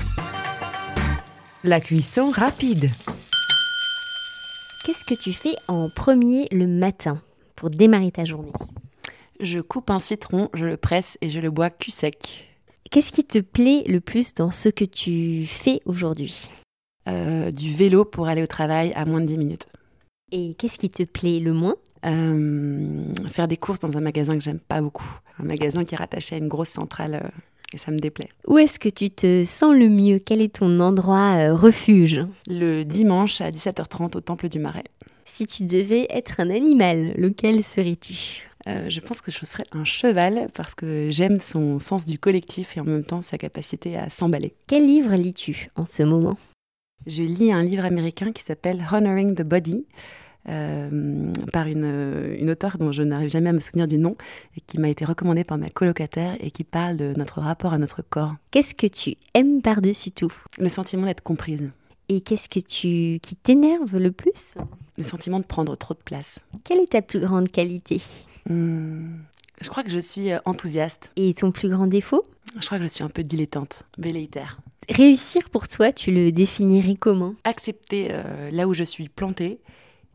La 1.64 1.80
cuisson 1.80 2.30
rapide. 2.30 2.90
Qu'est-ce 4.88 5.04
que 5.04 5.12
tu 5.12 5.34
fais 5.34 5.54
en 5.68 5.90
premier 5.90 6.48
le 6.50 6.66
matin 6.66 7.20
pour 7.56 7.68
démarrer 7.68 8.10
ta 8.10 8.24
journée? 8.24 8.54
Je 9.38 9.60
coupe 9.60 9.90
un 9.90 9.98
citron, 9.98 10.48
je 10.54 10.64
le 10.64 10.78
presse 10.78 11.18
et 11.20 11.28
je 11.28 11.40
le 11.40 11.50
bois 11.50 11.68
cul 11.68 11.90
sec. 11.90 12.48
Qu'est-ce 12.90 13.12
qui 13.12 13.22
te 13.22 13.38
plaît 13.40 13.84
le 13.86 14.00
plus 14.00 14.32
dans 14.32 14.50
ce 14.50 14.70
que 14.70 14.86
tu 14.86 15.44
fais 15.44 15.82
aujourd'hui? 15.84 16.48
Euh, 17.06 17.50
Du 17.50 17.74
vélo 17.74 18.06
pour 18.06 18.28
aller 18.28 18.42
au 18.42 18.46
travail 18.46 18.94
à 18.94 19.04
moins 19.04 19.20
de 19.20 19.26
10 19.26 19.36
minutes. 19.36 19.66
Et 20.32 20.54
qu'est-ce 20.54 20.78
qui 20.78 20.88
te 20.88 21.02
plaît 21.02 21.38
le 21.38 21.52
moins? 21.52 21.76
Euh, 22.06 23.04
Faire 23.26 23.46
des 23.46 23.58
courses 23.58 23.80
dans 23.80 23.94
un 23.94 24.00
magasin 24.00 24.32
que 24.38 24.42
j'aime 24.42 24.58
pas 24.58 24.80
beaucoup. 24.80 25.18
Un 25.38 25.44
magasin 25.44 25.84
qui 25.84 25.96
est 25.96 25.98
rattaché 25.98 26.36
à 26.36 26.38
une 26.38 26.48
grosse 26.48 26.70
centrale 26.70 27.20
euh, 27.22 27.28
et 27.72 27.78
ça 27.78 27.90
me 27.90 27.98
déplaît. 27.98 28.28
Où 28.46 28.58
est-ce 28.58 28.78
que 28.78 28.88
tu 28.88 29.10
te 29.10 29.44
sens 29.44 29.74
le 29.74 29.88
mieux? 29.88 30.18
Quel 30.18 30.40
est 30.40 30.56
ton 30.56 30.80
endroit 30.80 31.36
euh, 31.38 31.54
refuge? 31.54 32.24
Le 32.46 32.84
dimanche 32.84 33.40
à 33.40 33.50
17h30 33.50 34.16
au 34.16 34.20
Temple 34.20 34.48
du 34.48 34.58
Marais. 34.58 34.84
Si 35.24 35.46
tu 35.46 35.64
devais 35.64 36.06
être 36.10 36.40
un 36.40 36.50
animal, 36.50 37.12
lequel 37.16 37.62
serais-tu? 37.62 38.48
Euh, 38.66 38.88
je 38.88 39.00
pense 39.00 39.20
que 39.20 39.30
je 39.30 39.44
serais 39.44 39.64
un 39.72 39.84
cheval 39.84 40.48
parce 40.54 40.74
que 40.74 41.10
j'aime 41.10 41.40
son 41.40 41.78
sens 41.78 42.04
du 42.04 42.18
collectif 42.18 42.76
et 42.76 42.80
en 42.80 42.84
même 42.84 43.04
temps 43.04 43.22
sa 43.22 43.38
capacité 43.38 43.96
à 43.96 44.10
s'emballer. 44.10 44.54
Quel 44.66 44.86
livre 44.86 45.14
lis-tu 45.14 45.70
en 45.76 45.84
ce 45.84 46.02
moment? 46.02 46.36
Je 47.06 47.22
lis 47.22 47.52
un 47.52 47.62
livre 47.62 47.84
américain 47.84 48.32
qui 48.32 48.42
s'appelle 48.42 48.84
Honoring 48.92 49.34
the 49.34 49.42
Body 49.42 49.86
euh, 50.48 51.32
par 51.52 51.66
une, 51.66 52.34
une 52.38 52.50
auteure 52.50 52.78
dont 52.78 52.92
je 52.92 53.02
n'arrive 53.02 53.28
jamais 53.28 53.50
à 53.50 53.52
me 53.52 53.60
souvenir 53.60 53.86
du 53.86 53.98
nom 53.98 54.16
et 54.56 54.60
qui 54.60 54.78
m'a 54.80 54.88
été 54.88 55.04
recommandée 55.04 55.44
par 55.44 55.58
ma 55.58 55.70
colocataire 55.70 56.36
et 56.40 56.50
qui 56.50 56.64
parle 56.64 56.96
de 56.96 57.12
notre 57.16 57.40
rapport 57.40 57.72
à 57.72 57.78
notre 57.78 58.02
corps. 58.02 58.34
Qu'est-ce 58.50 58.74
que 58.74 58.86
tu 58.86 59.14
aimes 59.34 59.62
par-dessus 59.62 60.10
tout? 60.10 60.32
Le 60.58 60.68
sentiment 60.68 61.06
d'être 61.06 61.22
comprise. 61.22 61.70
Et 62.08 62.22
qu'est-ce 62.22 62.48
que 62.48 62.60
tu 62.60 63.20
qui 63.20 63.36
t'énerve 63.36 63.98
le 63.98 64.10
plus? 64.10 64.54
Le 64.96 65.02
sentiment 65.02 65.38
de 65.40 65.44
prendre 65.44 65.76
trop 65.76 65.92
de 65.94 66.00
place. 66.02 66.40
Quelle 66.64 66.80
est 66.80 66.92
ta 66.92 67.02
plus 67.02 67.20
grande 67.20 67.50
qualité? 67.50 68.00
Hmm, 68.48 69.18
Je 69.60 69.68
crois 69.68 69.82
que 69.84 69.90
je 69.90 69.98
suis 69.98 70.32
euh, 70.32 70.38
enthousiaste. 70.46 71.10
Et 71.16 71.34
ton 71.34 71.52
plus 71.52 71.68
grand 71.68 71.86
défaut? 71.86 72.22
Je 72.58 72.64
crois 72.64 72.78
que 72.78 72.84
je 72.84 72.88
suis 72.88 73.04
un 73.04 73.10
peu 73.10 73.22
dilettante, 73.22 73.82
velléitaire. 73.98 74.58
Réussir 74.88 75.50
pour 75.50 75.68
toi, 75.68 75.92
tu 75.92 76.10
le 76.10 76.32
définirais 76.32 76.94
comment? 76.94 77.34
Accepter 77.44 78.08
euh, 78.10 78.50
là 78.50 78.66
où 78.66 78.72
je 78.72 78.84
suis 78.84 79.10
plantée 79.10 79.58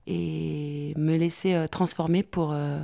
et 0.08 0.94
me 0.98 1.16
laisser 1.18 1.54
euh, 1.54 1.68
transformer 1.68 2.24
pour, 2.24 2.52
euh, 2.54 2.80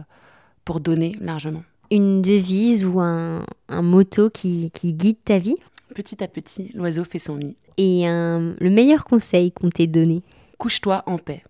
pour 0.65 0.79
donner 0.79 1.15
largement. 1.19 1.63
Une 1.91 2.21
devise 2.21 2.85
ou 2.85 2.99
un, 2.99 3.45
un 3.67 3.81
motto 3.81 4.29
qui, 4.29 4.69
qui 4.71 4.93
guide 4.93 5.17
ta 5.25 5.39
vie? 5.39 5.55
Petit 5.95 6.23
à 6.23 6.27
petit, 6.27 6.71
l'oiseau 6.75 7.03
fait 7.03 7.19
son 7.19 7.38
nid. 7.38 7.57
Et 7.77 8.07
un- 8.07 8.55
le 8.59 8.69
meilleur 8.69 9.05
conseil 9.05 9.51
qu'on 9.51 9.69
t'ait 9.69 9.88
donné? 9.88 10.21
Couche-toi 10.57 11.03
en 11.07 11.17
paix. 11.17 11.43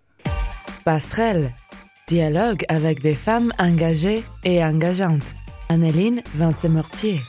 Passerelle. 0.85 1.51
Dialogue 2.07 2.63
avec 2.69 3.01
des 3.01 3.13
femmes 3.13 3.51
engagées 3.59 4.23
et 4.43 4.63
engageantes. 4.63 5.33
Anneline 5.69 6.21
Vincent-Mortier. 6.35 7.19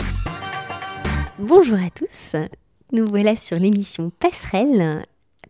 Bonjour 1.38 1.78
à 1.78 1.90
tous, 1.90 2.36
nous 2.92 3.06
voilà 3.08 3.34
sur 3.36 3.58
l'émission 3.58 4.12
Passerelle. 4.20 5.02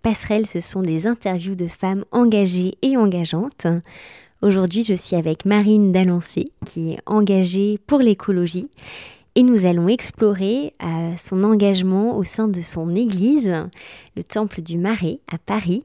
Passerelle, 0.02 0.46
ce 0.46 0.60
sont 0.60 0.82
des 0.82 1.06
interviews 1.06 1.54
de 1.54 1.66
femmes 1.66 2.04
engagées 2.10 2.74
et 2.80 2.96
engageantes. 2.96 3.66
Aujourd'hui, 4.40 4.82
je 4.82 4.94
suis 4.94 5.14
avec 5.14 5.44
Marine 5.44 5.92
Dalancé, 5.92 6.46
qui 6.64 6.92
est 6.92 7.00
engagée 7.04 7.78
pour 7.86 7.98
l'écologie, 7.98 8.68
et 9.34 9.42
nous 9.42 9.66
allons 9.66 9.88
explorer 9.88 10.72
euh, 10.82 11.12
son 11.16 11.44
engagement 11.44 12.16
au 12.16 12.24
sein 12.24 12.48
de 12.48 12.62
son 12.62 12.94
église, 12.94 13.54
le 14.16 14.24
Temple 14.24 14.62
du 14.62 14.78
Marais 14.78 15.20
à 15.30 15.36
Paris, 15.36 15.82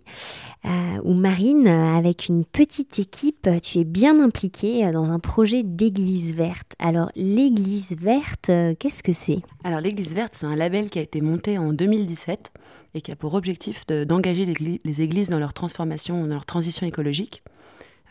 euh, 0.63 0.69
où 1.03 1.13
Marine, 1.13 1.67
euh, 1.67 1.98
avec 1.98 2.27
une 2.27 2.45
petite 2.45 2.98
équipe, 2.98 3.50
tu 3.62 3.79
es 3.79 3.84
bien 3.84 4.24
impliquée 4.24 4.89
dans 4.93 5.12
un 5.12 5.19
projet 5.19 5.62
d'église 5.62 6.36
verte. 6.36 6.74
Alors, 6.79 7.12
l'église 7.15 7.95
verte, 8.00 8.50
qu'est-ce 8.79 9.03
que 9.03 9.13
c'est? 9.13 9.41
Alors 9.65 9.81
l'Église 9.81 10.13
verte, 10.13 10.34
c'est 10.36 10.45
un 10.45 10.55
label 10.55 10.89
qui 10.89 11.00
a 11.00 11.01
été 11.01 11.22
monté 11.22 11.57
en 11.57 11.74
2017 11.74 12.51
et 12.96 13.02
qui 13.02 13.12
a 13.12 13.16
pour 13.16 13.36
objectif 13.36 13.86
de- 13.86 14.06
d'engager 14.06 14.46
les 14.46 15.02
églises 15.02 15.30
dans 15.30 15.38
leur 15.40 15.54
transformation, 15.54 16.22
dans 16.22 16.34
leur 16.34 16.46
transition 16.46 16.88
écologique. 16.88 17.44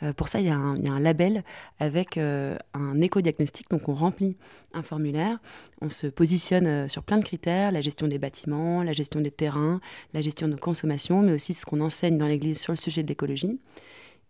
Euh, 0.03 0.13
pour 0.13 0.29
ça, 0.29 0.41
il 0.41 0.47
y, 0.47 0.51
a 0.51 0.57
un, 0.57 0.77
il 0.77 0.85
y 0.85 0.89
a 0.89 0.93
un 0.93 1.01
label 1.01 1.45
avec 1.79 2.19
euh, 2.19 2.57
un 2.75 3.01
éco-diagnostic. 3.01 3.71
Donc, 3.71 3.89
on 3.89 3.95
remplit 3.95 4.37
un 4.73 4.83
formulaire, 4.83 5.39
on 5.81 5.89
se 5.89 6.07
positionne 6.09 6.67
euh, 6.67 6.89
sur 6.89 7.03
plein 7.03 7.19
de 7.19 7.25
critères 7.25 7.73
la 7.73 7.81
gestion 7.81 8.09
des 8.09 8.19
bâtiments, 8.19 8.83
la 8.83 8.93
gestion 8.93 9.21
des 9.21 9.31
terrains, 9.31 9.81
la 10.13 10.21
gestion 10.21 10.49
de 10.49 10.57
consommation, 10.57 11.23
mais 11.23 11.33
aussi 11.33 11.55
ce 11.55 11.65
qu'on 11.65 11.81
enseigne 11.81 12.19
dans 12.19 12.27
l'Église 12.27 12.61
sur 12.61 12.73
le 12.73 12.79
sujet 12.79 13.03
de 13.03 13.09
l'écologie. 13.09 13.59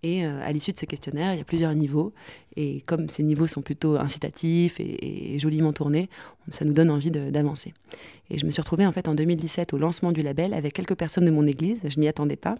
Et 0.02 0.26
euh, 0.26 0.40
à 0.42 0.52
l'issue 0.52 0.72
de 0.72 0.78
ce 0.78 0.84
questionnaire, 0.84 1.32
il 1.32 1.38
y 1.38 1.40
a 1.40 1.44
plusieurs 1.44 1.74
niveaux. 1.74 2.12
Et 2.56 2.82
comme 2.86 3.08
ces 3.08 3.22
niveaux 3.22 3.46
sont 3.46 3.62
plutôt 3.62 3.96
incitatifs 3.96 4.78
et, 4.78 5.38
joliment 5.38 5.72
tournés, 5.72 6.08
ça 6.48 6.64
nous 6.64 6.72
donne 6.72 6.90
envie 6.90 7.10
d'avancer. 7.10 7.72
Et 8.30 8.38
je 8.38 8.46
me 8.46 8.50
suis 8.50 8.60
retrouvée 8.60 8.86
en 8.86 8.92
fait 8.92 9.08
en 9.08 9.14
2017 9.14 9.72
au 9.72 9.78
lancement 9.78 10.12
du 10.12 10.22
label 10.22 10.54
avec 10.54 10.72
quelques 10.72 10.94
personnes 10.94 11.24
de 11.24 11.30
mon 11.30 11.46
église. 11.46 11.82
Je 11.88 11.98
m'y 11.98 12.06
attendais 12.06 12.36
pas. 12.36 12.56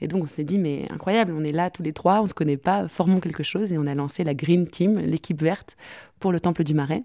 Et 0.00 0.08
donc 0.08 0.24
on 0.24 0.26
s'est 0.26 0.44
dit 0.44 0.58
mais 0.58 0.86
incroyable, 0.90 1.32
on 1.36 1.42
est 1.42 1.52
là 1.52 1.70
tous 1.70 1.82
les 1.82 1.92
trois, 1.92 2.20
on 2.20 2.26
se 2.26 2.34
connaît 2.34 2.56
pas, 2.56 2.86
formons 2.88 3.18
quelque 3.18 3.42
chose 3.42 3.72
et 3.72 3.78
on 3.78 3.86
a 3.86 3.94
lancé 3.94 4.24
la 4.24 4.34
Green 4.34 4.66
Team, 4.66 4.98
l'équipe 4.98 5.42
verte 5.42 5.76
pour 6.20 6.32
le 6.32 6.40
Temple 6.40 6.64
du 6.64 6.74
Marais. 6.74 7.02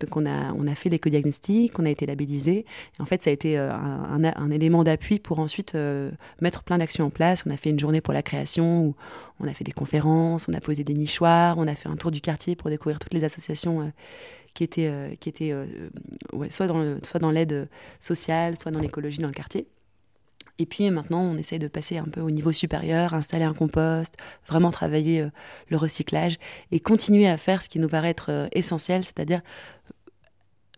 Donc 0.00 0.16
on 0.16 0.26
a 0.26 0.52
on 0.52 0.66
a 0.66 0.74
fait 0.74 0.88
l'éco-diagnostic, 0.88 1.78
on 1.78 1.84
a 1.84 1.90
été 1.90 2.06
labellisé. 2.06 2.64
En 2.98 3.04
fait 3.04 3.22
ça 3.22 3.30
a 3.30 3.32
été 3.32 3.58
euh, 3.58 3.72
un, 3.72 4.50
élément 4.50 4.84
d'appui 4.84 5.18
pour 5.18 5.40
ensuite 5.40 5.74
euh, 5.74 6.10
mettre 6.40 6.62
plein 6.62 6.78
d'actions 6.78 7.06
en 7.06 7.10
place. 7.10 7.44
On 7.46 7.50
a 7.50 7.56
fait 7.56 7.70
une 7.70 7.80
journée 7.80 8.00
pour 8.00 8.14
la 8.14 8.22
création 8.22 8.84
où 8.84 8.94
on 9.40 9.48
a 9.48 9.54
fait 9.54 9.64
des 9.64 9.72
conférences, 9.72 10.46
on 10.48 10.54
a 10.54 10.60
posé 10.60 10.84
des 10.84 10.94
nichoirs, 10.94 11.58
on 11.58 11.66
a 11.66 11.74
fait 11.74 11.88
un 11.88 11.96
tour 11.96 12.10
du 12.10 12.20
quartier 12.20 12.56
pour 12.56 12.70
découvrir 12.70 12.98
toutes 13.00 13.14
les 13.14 13.24
associations. 13.24 13.80
euh, 13.80 13.88
qui 14.54 14.64
étaient, 14.64 15.16
qui 15.20 15.28
étaient 15.28 15.54
soit 16.50 16.66
dans 16.66 17.30
l'aide 17.30 17.68
sociale, 18.00 18.58
soit 18.60 18.72
dans 18.72 18.80
l'écologie 18.80 19.20
dans 19.20 19.28
le 19.28 19.34
quartier. 19.34 19.68
Et 20.58 20.66
puis 20.66 20.90
maintenant, 20.90 21.20
on 21.20 21.36
essaye 21.36 21.58
de 21.58 21.68
passer 21.68 21.98
un 21.98 22.06
peu 22.06 22.20
au 22.20 22.30
niveau 22.30 22.50
supérieur, 22.52 23.14
installer 23.14 23.44
un 23.44 23.54
compost, 23.54 24.16
vraiment 24.46 24.70
travailler 24.70 25.20
euh, 25.20 25.30
le 25.68 25.76
recyclage 25.76 26.36
et 26.72 26.80
continuer 26.80 27.28
à 27.28 27.36
faire 27.36 27.62
ce 27.62 27.68
qui 27.68 27.78
nous 27.78 27.88
paraît 27.88 28.10
être 28.10 28.30
euh, 28.30 28.48
essentiel, 28.52 29.04
c'est-à-dire 29.04 29.40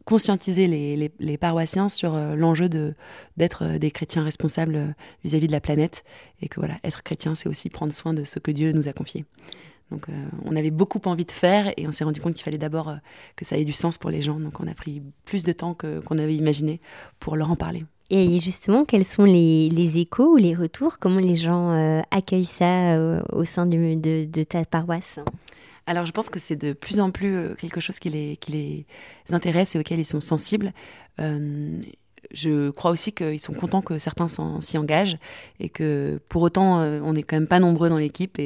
conscientiser 0.04 0.66
les, 0.66 1.38
paroissiens 1.38 1.88
sur 1.88 2.14
euh, 2.14 2.34
l'enjeu 2.34 2.68
de 2.68 2.94
d'être 3.36 3.64
euh, 3.64 3.78
des 3.78 3.90
chrétiens 3.90 4.24
responsables 4.24 4.74
euh, 4.74 4.88
vis-à-vis 5.22 5.46
de 5.46 5.52
la 5.52 5.60
planète 5.60 6.02
et 6.42 6.48
que 6.48 6.58
voilà, 6.58 6.78
être 6.84 7.02
chrétien, 7.02 7.34
c'est 7.34 7.48
aussi 7.48 7.70
prendre 7.70 7.92
soin 7.92 8.12
de 8.12 8.24
ce 8.24 8.38
que 8.38 8.50
Dieu 8.50 8.72
nous 8.72 8.88
a 8.88 8.92
confié. 8.92 9.24
Donc, 9.90 10.08
euh, 10.08 10.12
on 10.44 10.54
avait 10.56 10.70
beaucoup 10.70 11.00
envie 11.06 11.24
de 11.24 11.32
faire 11.32 11.72
et 11.76 11.86
on 11.86 11.92
s'est 11.92 12.04
rendu 12.04 12.20
compte 12.20 12.34
qu'il 12.34 12.44
fallait 12.44 12.58
d'abord 12.58 12.88
euh, 12.88 12.96
que 13.36 13.44
ça 13.44 13.58
ait 13.58 13.64
du 13.64 13.72
sens 13.72 13.98
pour 13.98 14.10
les 14.10 14.22
gens. 14.22 14.38
Donc, 14.38 14.60
on 14.60 14.66
a 14.66 14.74
pris 14.74 15.02
plus 15.24 15.44
de 15.44 15.52
temps 15.52 15.74
qu'on 15.74 16.18
avait 16.18 16.34
imaginé 16.34 16.80
pour 17.18 17.36
leur 17.36 17.50
en 17.50 17.56
parler. 17.56 17.84
Et 18.10 18.40
justement, 18.40 18.84
quels 18.84 19.04
sont 19.04 19.24
les, 19.24 19.68
les 19.68 19.98
échos 19.98 20.32
ou 20.32 20.36
les 20.36 20.54
retours? 20.54 20.98
Comment 20.98 21.20
les 21.20 21.36
gens 21.36 21.70
euh, 21.70 22.00
accueillent 22.10 22.44
ça 22.44 22.94
euh, 22.96 23.22
au 23.32 23.44
sein 23.44 23.66
de, 23.66 24.42
ta 24.42 24.64
paroisse? 24.64 25.20
Alors, 25.86 26.06
je 26.06 26.12
pense 26.12 26.28
que 26.28 26.40
c'est 26.40 26.56
de 26.56 26.72
plus 26.72 27.00
en 27.00 27.12
plus 27.12 27.36
euh, 27.36 27.54
quelque 27.54 27.80
chose 27.80 28.00
qui 28.00 28.10
les, 28.10 28.36
qui 28.38 28.52
les 28.52 28.86
intéresse 29.30 29.76
et 29.76 29.78
auquel 29.78 30.00
ils 30.00 30.04
sont 30.04 30.20
sensibles. 30.20 30.72
Je 32.32 32.70
crois 32.70 32.90
aussi 32.92 33.12
qu'ils 33.12 33.40
sont 33.40 33.52
contents 33.52 33.82
que 33.82 33.98
certains 33.98 34.26
s'y 34.60 34.78
engagent 34.78 35.18
et 35.58 35.68
que 35.68 36.20
pour 36.28 36.42
autant, 36.42 36.78
on 36.78 37.12
n'est 37.12 37.22
quand 37.22 37.36
même 37.36 37.48
pas 37.48 37.58
nombreux 37.58 37.88
dans 37.88 37.98
l'équipe. 37.98 38.38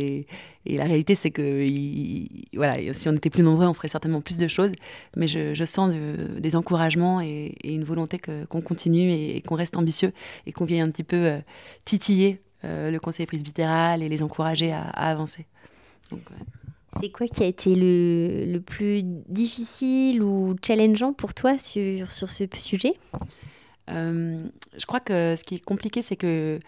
Et 0.67 0.77
la 0.77 0.85
réalité, 0.85 1.15
c'est 1.15 1.31
que 1.31 1.63
il- 1.63 2.47
voilà, 2.55 2.93
si 2.95 3.09
on 3.09 3.13
était 3.13 3.31
plus 3.31 3.43
nombreux, 3.43 3.67
on 3.67 3.75
ferait 3.75 3.89
certainement 3.89 4.21
plus 4.21 4.39
de 4.39 4.49
choses. 4.49 4.73
Mais 5.17 5.29
je, 5.29 5.55
je 5.55 5.65
sens 5.65 5.93
de- 5.93 6.39
des 6.41 6.57
encouragements 6.57 7.21
et, 7.21 7.55
et 7.63 7.73
une 7.73 7.85
volonté 7.85 8.19
que- 8.19 8.45
qu'on 8.47 8.61
continue 8.63 9.11
et, 9.11 9.37
et 9.37 9.41
qu'on 9.43 9.57
reste 9.57 9.77
ambitieux 9.77 10.13
et 10.47 10.53
qu'on 10.53 10.65
vienne 10.65 10.89
un 10.89 10.91
petit 10.91 11.05
peu 11.05 11.17
euh, 11.17 11.39
titiller 11.85 12.41
euh, 12.65 12.91
le 12.91 12.99
conseil 12.99 13.27
presbytéral 13.27 14.03
et 14.03 14.09
les 14.09 14.23
encourager 14.23 14.73
à, 14.73 14.83
à 14.83 15.11
avancer. 15.11 15.47
Donc, 16.11 16.21
ouais. 16.31 17.01
C'est 17.01 17.11
quoi 17.11 17.27
qui 17.27 17.43
a 17.43 17.47
été 17.47 17.75
le, 17.75 18.53
le 18.53 18.61
plus 18.61 19.03
difficile 19.03 20.23
ou 20.23 20.55
challengeant 20.65 21.13
pour 21.13 21.35
toi 21.35 21.59
sur, 21.59 22.13
sur 22.13 22.31
ce 22.31 22.45
sujet? 22.55 22.93
Euh, 23.91 24.45
je 24.79 24.87
crois 24.87 25.01
que 25.01 25.35
ce 25.37 25.43
qui 25.43 25.57
est 25.57 25.65
compliqué, 25.65 26.03
c'est 26.03 26.15
que 26.15 26.61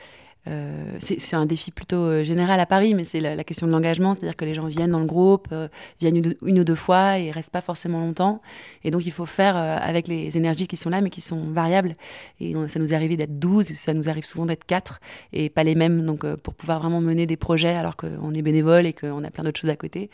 c'est 0.98 1.18
c'est 1.20 1.36
un 1.36 1.46
défi 1.46 1.70
plutôt 1.72 1.96
euh, 2.04 2.24
général 2.24 2.60
à 2.60 2.66
Paris, 2.66 2.94
mais 2.94 3.04
c'est 3.04 3.20
la, 3.20 3.34
la 3.34 3.44
question 3.44 3.66
de 3.66 3.72
l'engagement, 3.72 4.14
c'est-à-dire 4.14 4.36
que 4.36 4.44
les 4.44 4.54
gens 4.54 4.66
viennent 4.66 4.92
dans 4.92 5.00
le 5.00 5.06
groupe, 5.06 5.48
euh, 5.52 5.68
viennent 6.00 6.16
une, 6.42 6.58
ou 6.60 6.64
deux 6.64 6.74
fois 6.76 7.18
et 7.18 7.30
restent 7.30 7.50
pas 7.52 7.60
forcément 7.60 8.00
longtemps. 8.00 8.40
Et 8.84 8.90
donc 8.90 9.04
il 9.06 9.12
faut 9.12 9.26
faire 9.26 9.56
euh, 9.56 9.76
avec 9.80 10.06
les 10.08 10.36
énergies 10.36 10.66
qui 10.68 10.76
sont 10.76 10.90
là, 10.90 11.00
mais 11.00 11.10
qui 11.10 11.20
sont 11.20 11.40
variables. 11.50 11.96
Et 12.40 12.54
on- 12.56 12.68
ça 12.68 12.78
nous 12.78 12.92
est 12.92 12.96
arrivé 12.96 13.16
d'être 13.16 13.38
12, 13.38 13.66
ça 13.66 13.92
nous 13.94 14.08
arrive 14.08 14.24
souvent 14.24 14.46
d'être 14.46 14.64
4 14.64 15.00
et 15.32 15.50
pas 15.50 15.64
les 15.64 15.74
mêmes. 15.74 16.04
Donc 16.06 16.24
euh, 16.24 16.36
pour 16.36 16.54
pouvoir 16.54 16.78
vraiment 16.80 17.00
mener 17.00 17.26
des 17.26 17.36
projets 17.36 17.74
alors 17.74 17.96
qu'on 17.96 18.32
est 18.34 18.42
bénévole 18.42 18.86
et 18.86 18.92
qu'on 18.92 19.24
a 19.24 19.30
plein 19.30 19.42
d'autres 19.44 19.60
choses 19.60 19.70
à 19.70 19.76
côté, 19.76 20.10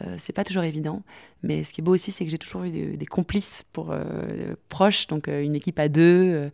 euh, 0.00 0.16
c'est 0.18 0.32
pas 0.32 0.44
toujours 0.44 0.64
évident. 0.64 1.02
Mais 1.42 1.64
ce 1.64 1.72
qui 1.72 1.80
est 1.80 1.84
beau 1.84 1.94
aussi, 1.94 2.10
c'est 2.10 2.24
que 2.24 2.30
j'ai 2.30 2.38
toujours 2.38 2.64
eu 2.64 2.96
des, 2.96 3.06
complices 3.06 3.64
pour 3.72 3.90
euh, 3.90 4.54
proches, 4.68 5.06
donc 5.06 5.28
euh, 5.28 5.42
une 5.42 5.54
équipe 5.54 5.78
à 5.78 5.88
deux. 5.88 6.50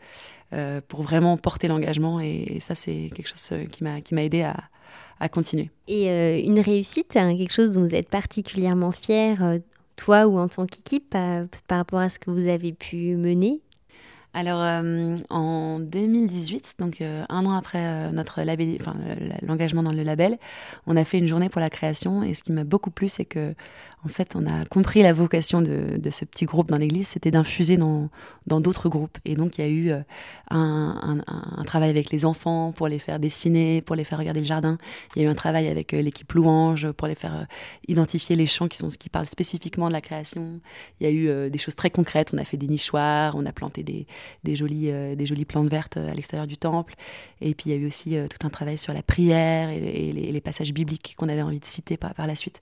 euh, 0.52 0.80
pour 0.88 1.02
vraiment 1.02 1.36
porter 1.36 1.68
l'engagement. 1.68 2.20
Et, 2.20 2.58
ça, 2.60 2.74
c'est 2.74 3.10
quelque 3.14 3.28
chose 3.28 3.52
qui 3.70 3.84
m'a 3.84 4.00
qui 4.00 4.14
m'a 4.14 4.24
aidé 4.24 4.42
à, 4.42 4.56
à 5.20 5.28
continuer. 5.28 5.70
Et 5.86 6.40
une 6.44 6.58
réussite, 6.58 7.16
hein, 7.16 7.36
quelque 7.36 7.52
chose 7.52 7.70
dont 7.70 7.82
vous 7.82 7.94
êtes 7.94 8.08
particulièrement 8.08 8.90
fier, 8.90 9.60
toi 9.94 10.26
ou 10.26 10.38
en 10.38 10.48
tant 10.48 10.66
qu'équipe, 10.66 11.10
par 11.10 11.78
rapport 11.78 12.00
à 12.00 12.08
ce 12.08 12.18
que 12.18 12.30
vous 12.32 12.48
avez 12.48 12.72
pu 12.72 13.14
mener? 13.16 13.60
Alors, 14.32 14.62
euh, 14.62 15.16
en 15.28 15.80
2018, 15.80 16.76
donc 16.78 17.00
euh, 17.00 17.24
un 17.28 17.46
an 17.46 17.54
après 17.56 17.80
euh, 17.80 18.10
notre 18.12 18.40
l'engagement 19.42 19.82
dans 19.82 19.92
le 19.92 20.04
label, 20.04 20.38
on 20.86 20.96
a 20.96 21.04
fait 21.04 21.18
une 21.18 21.26
journée 21.26 21.48
pour 21.48 21.60
la 21.60 21.68
création. 21.68 22.22
Et 22.22 22.34
ce 22.34 22.44
qui 22.44 22.52
m'a 22.52 22.62
beaucoup 22.62 22.92
plu, 22.92 23.08
c'est 23.08 23.24
que, 23.24 23.54
en 24.02 24.08
fait, 24.08 24.34
on 24.34 24.46
a 24.46 24.64
compris 24.64 25.02
la 25.02 25.12
vocation 25.12 25.60
de, 25.60 26.00
ce 26.10 26.24
petit 26.24 26.46
groupe 26.46 26.68
dans 26.68 26.78
l'église, 26.78 27.08
c'était 27.08 27.30
d'infuser 27.30 27.76
dans 27.76 28.08
d'autres 28.46 28.88
groupes. 28.88 29.18
Et 29.26 29.34
donc, 29.34 29.58
il 29.58 29.60
y 29.60 29.64
a 29.64 29.68
eu 29.68 29.90
euh, 29.90 30.00
un, 30.50 31.64
travail 31.66 31.90
avec 31.90 32.10
les 32.10 32.24
enfants 32.24 32.72
pour 32.72 32.88
les 32.88 32.98
faire 32.98 33.20
dessiner, 33.20 33.82
pour 33.82 33.96
les 33.96 34.04
faire 34.04 34.18
regarder 34.18 34.40
le 34.40 34.46
jardin. 34.46 34.78
Il 35.14 35.22
y 35.22 35.24
a 35.24 35.28
eu 35.28 35.30
un 35.30 35.34
travail 35.34 35.68
avec 35.68 35.92
euh, 35.92 36.00
l'équipe 36.00 36.32
louange 36.32 36.90
pour 36.92 37.08
les 37.08 37.14
faire 37.14 37.34
euh, 37.34 37.44
identifier 37.88 38.36
les 38.36 38.46
chants 38.46 38.68
qui 38.68 38.78
sont 38.78 38.88
qui 38.88 39.10
parlent 39.10 39.26
spécifiquement 39.26 39.88
de 39.88 39.92
la 39.92 40.00
création. 40.00 40.60
Il 41.00 41.06
y 41.06 41.06
a 41.06 41.12
eu 41.12 41.50
des 41.50 41.58
choses 41.58 41.76
très 41.76 41.90
concrètes. 41.90 42.30
On 42.32 42.38
a 42.38 42.44
fait 42.44 42.56
des 42.56 42.66
nichoirs, 42.66 43.34
on 43.36 43.44
a 43.46 43.52
planté 43.52 43.82
des 43.82 44.56
jolies, 44.56 44.92
plantes 45.46 45.68
vertes 45.68 45.96
à 45.96 46.14
l'extérieur 46.14 46.46
du 46.46 46.56
temple. 46.56 46.94
Et 47.40 47.54
puis 47.54 47.70
il 47.70 47.76
y 47.76 47.78
a 47.78 47.78
eu 47.78 47.86
aussi 47.86 48.16
tout 48.28 48.46
un 48.46 48.50
travail 48.50 48.78
sur 48.78 48.92
la 48.92 49.02
prière 49.02 49.70
et, 49.70 50.12
les, 50.12 50.40
passages 50.40 50.72
bibliques 50.72 51.14
qu'on 51.16 51.28
avait 51.28 51.42
envie 51.42 51.60
de 51.60 51.64
citer 51.66 51.96
par 51.96 52.26
la 52.26 52.34
suite. 52.34 52.60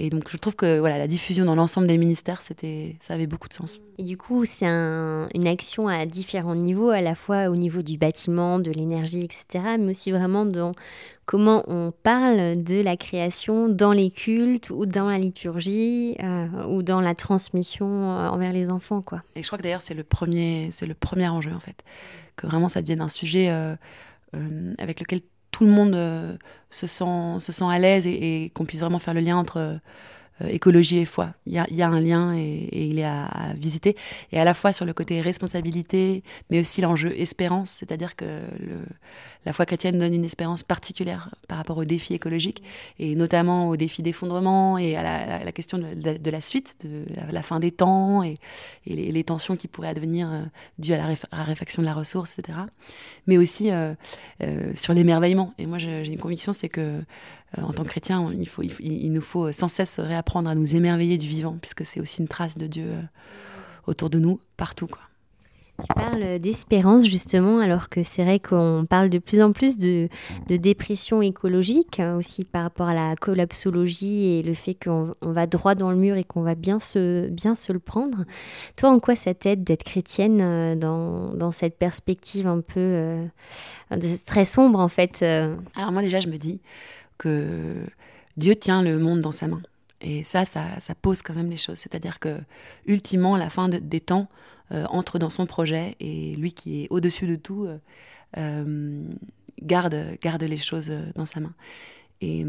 Et 0.00 0.10
donc 0.10 0.30
je 0.30 0.36
trouve 0.36 0.54
que 0.54 0.78
voilà, 0.78 0.96
la 0.96 1.08
diffusion 1.08 1.44
dans 1.44 1.56
l'ensemble 1.56 1.88
des 1.88 1.98
ministères, 1.98 2.40
c'était, 2.42 2.96
ça 3.00 3.14
avait 3.14 3.26
beaucoup 3.26 3.48
de 3.48 3.54
sens. 3.54 3.80
Et 3.98 4.04
du 4.04 4.16
coup, 4.16 4.44
c'est 4.44 4.64
une 4.64 5.46
action 5.46 5.88
à 5.88 6.06
différents 6.06 6.54
niveaux, 6.54 6.90
à 6.90 7.00
la 7.00 7.16
fois 7.16 7.48
au 7.48 7.56
niveau 7.56 7.82
du 7.82 7.98
bâtiment, 7.98 8.60
de 8.60 8.70
l'énergie, 8.70 9.24
etc., 9.24 9.76
mais 9.76 9.90
aussi 9.90 10.12
vraiment 10.12 10.46
dans 10.46 10.72
comment 11.26 11.64
on 11.66 11.92
parle 11.92 12.62
de 12.62 12.80
la 12.80 12.96
création 12.96 13.68
dans 13.68 13.92
les 13.92 14.10
cultes 14.10 14.70
ou 14.70 14.86
dans 14.86 15.08
la 15.08 15.18
liturgie 15.18 16.16
euh, 16.22 16.46
ou 16.68 16.84
dans 16.84 17.00
la 17.00 17.16
transmission 17.16 17.86
euh, 17.86 18.28
envers 18.28 18.52
les 18.52 18.70
enfants. 18.70 19.02
Quoi. 19.02 19.22
Et 19.34 19.42
je 19.42 19.46
crois 19.48 19.58
que 19.58 19.64
d'ailleurs, 19.64 19.82
c'est 19.82 19.94
le, 19.94 20.04
premier, 20.04 20.68
c'est 20.70 20.86
le 20.86 20.94
premier 20.94 21.28
enjeu, 21.28 21.52
en 21.52 21.60
fait. 21.60 21.82
Que 22.36 22.46
vraiment, 22.46 22.68
ça 22.68 22.80
devienne 22.82 23.00
un 23.00 23.08
sujet 23.08 23.48
euh, 23.50 23.74
avec 24.78 25.00
lequel 25.00 25.20
tout 25.50 25.64
le 25.64 25.70
monde 25.70 25.94
euh, 25.94 26.36
se, 26.70 26.86
sent, 26.86 27.40
se 27.40 27.52
sent 27.52 27.64
à 27.64 27.78
l'aise 27.78 28.06
et, 28.06 28.50
qu'on 28.54 28.64
puisse 28.64 28.80
vraiment 28.80 28.98
faire 28.98 29.14
le 29.14 29.20
lien 29.20 29.36
entre 29.36 29.58
euh, 29.58 30.48
écologie 30.48 30.98
et 30.98 31.04
foi. 31.04 31.30
Il 31.46 31.52
y 31.52 31.58
a, 31.58 31.66
y 31.70 31.82
a 31.82 31.88
un 31.88 32.00
lien 32.00 32.34
et, 32.36 32.68
il 32.72 32.98
est 32.98 33.04
à, 33.04 33.28
visiter. 33.56 33.96
Et 34.32 34.38
à 34.38 34.44
la 34.44 34.54
fois 34.54 34.72
sur 34.72 34.84
le 34.84 34.92
côté 34.92 35.20
responsabilité, 35.20 36.22
mais 36.50 36.60
aussi 36.60 36.80
l'enjeu 36.80 37.12
espérance, 37.18 37.70
c'est-à-dire 37.70 38.14
que 38.16 38.24
le, 38.24 38.76
la 39.48 39.54
foi 39.54 39.64
chrétienne 39.64 39.98
donne 39.98 40.12
une 40.12 40.26
espérance 40.26 40.62
particulière 40.62 41.34
par 41.48 41.56
rapport 41.56 41.78
aux 41.78 41.86
défis 41.86 42.12
écologiques, 42.12 42.62
et 42.98 43.14
notamment 43.14 43.70
aux 43.70 43.78
défis 43.78 44.02
d'effondrement 44.02 44.76
et 44.76 44.94
à 44.94 45.42
la, 45.42 45.52
question 45.52 45.78
de, 45.78 46.30
la 46.30 46.40
suite, 46.42 46.76
de 46.84 47.06
la, 47.32 47.42
fin 47.42 47.58
des 47.58 47.70
temps 47.70 48.22
et, 48.22 48.36
les, 48.84 49.24
tensions 49.24 49.56
qui 49.56 49.66
pourraient 49.66 49.88
advenir 49.88 50.30
euh, 50.30 50.42
dues 50.78 50.92
à 50.92 50.98
la 50.98 51.14
raréfaction 51.32 51.80
de 51.80 51.86
la 51.86 51.94
ressource, 51.94 52.38
etc. 52.38 52.58
Mais 53.26 53.38
aussi 53.38 53.70
euh, 53.70 53.94
euh, 54.42 54.70
sur 54.76 54.92
l'émerveillement. 54.92 55.54
Et 55.56 55.64
moi, 55.64 55.78
j'ai 55.78 56.04
une 56.04 56.20
conviction, 56.20 56.52
c'est 56.52 56.68
que 56.68 57.02
en 57.56 57.72
tant 57.72 57.84
que 57.84 57.88
chrétien, 57.88 58.30
il, 58.34 58.46
il, 58.80 59.12
nous 59.12 59.22
faut 59.22 59.50
sans 59.52 59.68
cesse 59.68 59.98
réapprendre 59.98 60.50
à 60.50 60.54
nous 60.54 60.76
émerveiller 60.76 61.16
du 61.16 61.26
vivant, 61.26 61.56
puisque 61.58 61.86
c'est 61.86 62.00
aussi 62.00 62.20
une 62.20 62.28
trace 62.28 62.58
de 62.58 62.66
Dieu 62.66 62.90
autour 63.86 64.10
de 64.10 64.18
nous, 64.18 64.40
partout. 64.58 64.88
Quoi. 64.88 65.07
Tu 65.80 65.86
parles 65.94 66.40
d'espérance 66.40 67.04
justement, 67.04 67.60
alors 67.60 67.88
que 67.88 68.02
c'est 68.02 68.24
vrai 68.24 68.40
qu'on 68.40 68.84
parle 68.88 69.10
de 69.10 69.18
plus 69.18 69.40
en 69.40 69.52
plus 69.52 69.76
de, 69.76 70.08
dépression 70.48 71.22
écologique, 71.22 72.00
hein, 72.00 72.16
aussi 72.16 72.44
par 72.44 72.64
rapport 72.64 72.88
à 72.88 72.94
la 72.94 73.14
collapsologie 73.14 74.26
et 74.26 74.42
le 74.42 74.54
fait 74.54 74.74
qu'on 74.74 75.14
va 75.22 75.46
droit 75.46 75.76
dans 75.76 75.92
le 75.92 75.96
mur 75.96 76.16
et 76.16 76.24
qu'on 76.24 76.42
va 76.42 76.56
bien 76.56 76.80
se, 76.80 77.28
bien 77.28 77.54
se 77.54 77.72
le 77.72 77.78
prendre. 77.78 78.24
Toi, 78.74 78.90
en 78.90 78.98
quoi 78.98 79.14
ça 79.14 79.34
t'aide 79.34 79.62
d'être 79.62 79.84
chrétienne 79.84 80.40
euh, 80.42 80.74
dans, 80.74 81.50
cette 81.52 81.78
perspective 81.78 82.48
un 82.48 82.60
peu 82.60 82.80
euh, 82.80 83.24
très 84.26 84.44
sombre 84.44 84.80
en 84.80 84.88
fait 84.88 85.20
euh? 85.22 85.56
Alors 85.76 85.92
moi 85.92 86.02
déjà, 86.02 86.18
je 86.20 86.28
me 86.28 86.36
dis 86.36 86.60
que 87.16 87.84
Dieu 88.36 88.56
tient 88.56 88.82
le 88.82 88.98
monde 88.98 89.20
dans 89.20 89.32
sa 89.32 89.46
main. 89.46 89.60
Et 90.00 90.22
ça, 90.22 90.44
ça, 90.44 90.94
pose 91.00 91.22
quand 91.22 91.34
même 91.34 91.50
les 91.50 91.56
choses. 91.56 91.78
C'est-à-dire 91.78 92.20
que, 92.20 92.38
ultimement, 92.86 93.36
la 93.36 93.50
fin 93.50 93.68
des 93.68 94.00
temps, 94.00 94.28
euh, 94.70 94.84
entre 94.90 95.18
dans 95.18 95.30
son 95.30 95.46
projet 95.46 95.96
et 95.98 96.36
lui 96.36 96.52
qui 96.52 96.84
est 96.84 96.88
au-dessus 96.90 97.26
de 97.26 97.36
tout 97.36 97.64
euh, 97.64 97.78
euh, 98.36 99.02
garde, 99.62 100.18
garde 100.20 100.42
les 100.42 100.58
choses 100.58 100.92
dans 101.14 101.24
sa 101.24 101.40
main. 101.40 101.54
Et, 102.20 102.44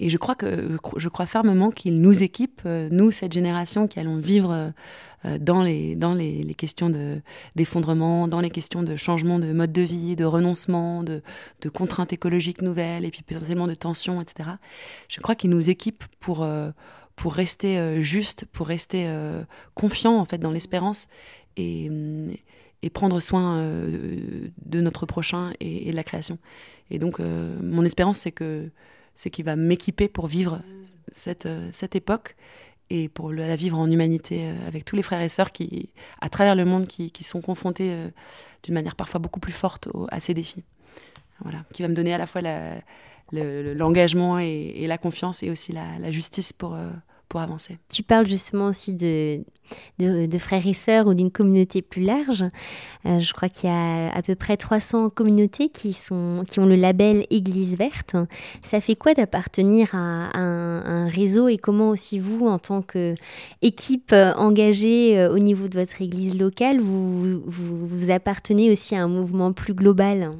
et 0.00 0.10
je 0.10 0.16
crois 0.16 0.34
que 0.34 0.76
je 0.96 1.08
crois 1.08 1.26
fermement 1.26 1.70
qu'il 1.70 2.00
nous 2.00 2.22
équipe, 2.22 2.62
nous 2.64 3.10
cette 3.10 3.32
génération 3.32 3.86
qui 3.86 4.00
allons 4.00 4.18
vivre 4.18 4.72
dans 5.40 5.62
les 5.62 5.94
dans 5.94 6.14
les, 6.14 6.42
les 6.42 6.54
questions 6.54 6.90
de 6.90 7.20
d'effondrement, 7.54 8.26
dans 8.26 8.40
les 8.40 8.50
questions 8.50 8.82
de 8.82 8.96
changement 8.96 9.38
de 9.38 9.52
mode 9.52 9.72
de 9.72 9.82
vie, 9.82 10.16
de 10.16 10.24
renoncement, 10.24 11.04
de, 11.04 11.22
de 11.60 11.68
contraintes 11.68 12.12
écologiques 12.12 12.60
nouvelles 12.60 13.04
et 13.04 13.10
puis 13.10 13.22
potentiellement 13.22 13.68
de 13.68 13.74
tensions, 13.74 14.20
etc. 14.20 14.50
Je 15.08 15.20
crois 15.20 15.36
qu'il 15.36 15.50
nous 15.50 15.70
équipe 15.70 16.04
pour 16.18 16.44
pour 17.16 17.34
rester 17.34 17.78
euh, 17.78 18.02
juste, 18.02 18.44
pour 18.46 18.66
rester 18.66 19.06
euh, 19.06 19.44
confiant 19.74 20.16
en 20.16 20.24
fait 20.24 20.38
dans 20.38 20.50
l'espérance 20.50 21.08
et, 21.56 21.90
et, 22.82 22.90
prendre 22.90 23.20
soin 23.20 23.58
euh, 23.58 24.48
de 24.64 24.80
notre 24.80 25.06
prochain 25.06 25.52
et, 25.60 25.90
de 25.90 25.96
la 25.96 26.04
création. 26.04 26.38
Et 26.90 26.98
donc 26.98 27.18
mon 27.18 27.84
espérance 27.84 28.18
c'est 28.18 28.32
que 28.32 28.70
c'est 29.14 29.30
qu'il 29.30 29.44
va 29.44 29.56
m'équiper 29.56 30.08
pour 30.08 30.26
vivre 30.26 30.60
cette, 31.12 31.48
cette 31.72 31.96
époque 31.96 32.36
et 32.90 33.08
pour 33.08 33.32
la 33.32 33.56
vivre 33.56 33.78
en 33.78 33.90
humanité 33.90 34.48
avec 34.66 34.84
tous 34.84 34.96
les 34.96 35.02
frères 35.02 35.22
et 35.22 35.28
sœurs 35.28 35.52
qui, 35.52 35.90
à 36.20 36.28
travers 36.28 36.54
le 36.54 36.64
monde, 36.64 36.86
qui, 36.86 37.10
qui 37.10 37.24
sont 37.24 37.40
confrontés 37.40 37.94
d'une 38.62 38.74
manière 38.74 38.96
parfois 38.96 39.20
beaucoup 39.20 39.40
plus 39.40 39.52
forte 39.52 39.88
à 40.10 40.20
ces 40.20 40.34
défis. 40.34 40.64
Voilà, 41.40 41.64
qui 41.72 41.82
va 41.82 41.88
me 41.88 41.94
donner 41.94 42.14
à 42.14 42.18
la 42.18 42.26
fois 42.26 42.42
l'engagement 43.32 44.38
et, 44.38 44.86
la 44.86 44.98
confiance 44.98 45.42
et 45.42 45.50
aussi 45.50 45.72
la, 45.72 46.10
justice 46.10 46.52
pour, 46.52 46.74
euh, 46.74 46.90
avancer. 47.42 47.78
Tu 47.92 48.02
parles 48.02 48.26
justement 48.26 48.68
aussi 48.68 48.92
de, 48.92 49.42
de, 49.98 50.38
frères 50.38 50.66
et 50.66 50.74
sœurs 50.74 51.06
ou 51.06 51.14
d'une 51.14 51.30
communauté 51.30 51.82
plus 51.82 52.02
large. 52.02 52.44
Euh, 53.06 53.20
je 53.20 53.32
crois 53.32 53.48
qu'il 53.48 53.68
y 53.68 53.72
a 53.72 54.10
à 54.14 54.22
peu 54.22 54.34
près 54.34 54.56
300 54.56 55.10
communautés 55.10 55.68
qui, 55.68 55.92
sont, 55.92 56.44
qui 56.48 56.60
ont 56.60 56.66
le 56.66 56.76
label 56.76 57.26
Église 57.30 57.76
verte. 57.76 58.16
Ça 58.62 58.80
fait 58.80 58.96
quoi 58.96 59.14
d'appartenir 59.14 59.94
à, 59.94 60.38
un, 60.38 61.08
réseau 61.08 61.48
et 61.48 61.58
comment 61.58 61.90
aussi 61.90 62.18
vous, 62.18 62.46
en 62.46 62.58
tant 62.58 62.82
qu'équipe 62.82 64.12
engagée 64.12 65.18
euh, 65.18 65.32
au 65.32 65.38
niveau 65.38 65.68
de 65.68 65.78
votre 65.78 66.00
église 66.00 66.38
locale, 66.38 66.80
vous, 66.80 67.40
vous, 67.44 67.86
vous 67.86 68.10
appartenez 68.10 68.70
aussi 68.70 68.94
à 68.94 69.02
un 69.02 69.08
mouvement 69.08 69.52
plus 69.52 69.74
global? 69.74 70.30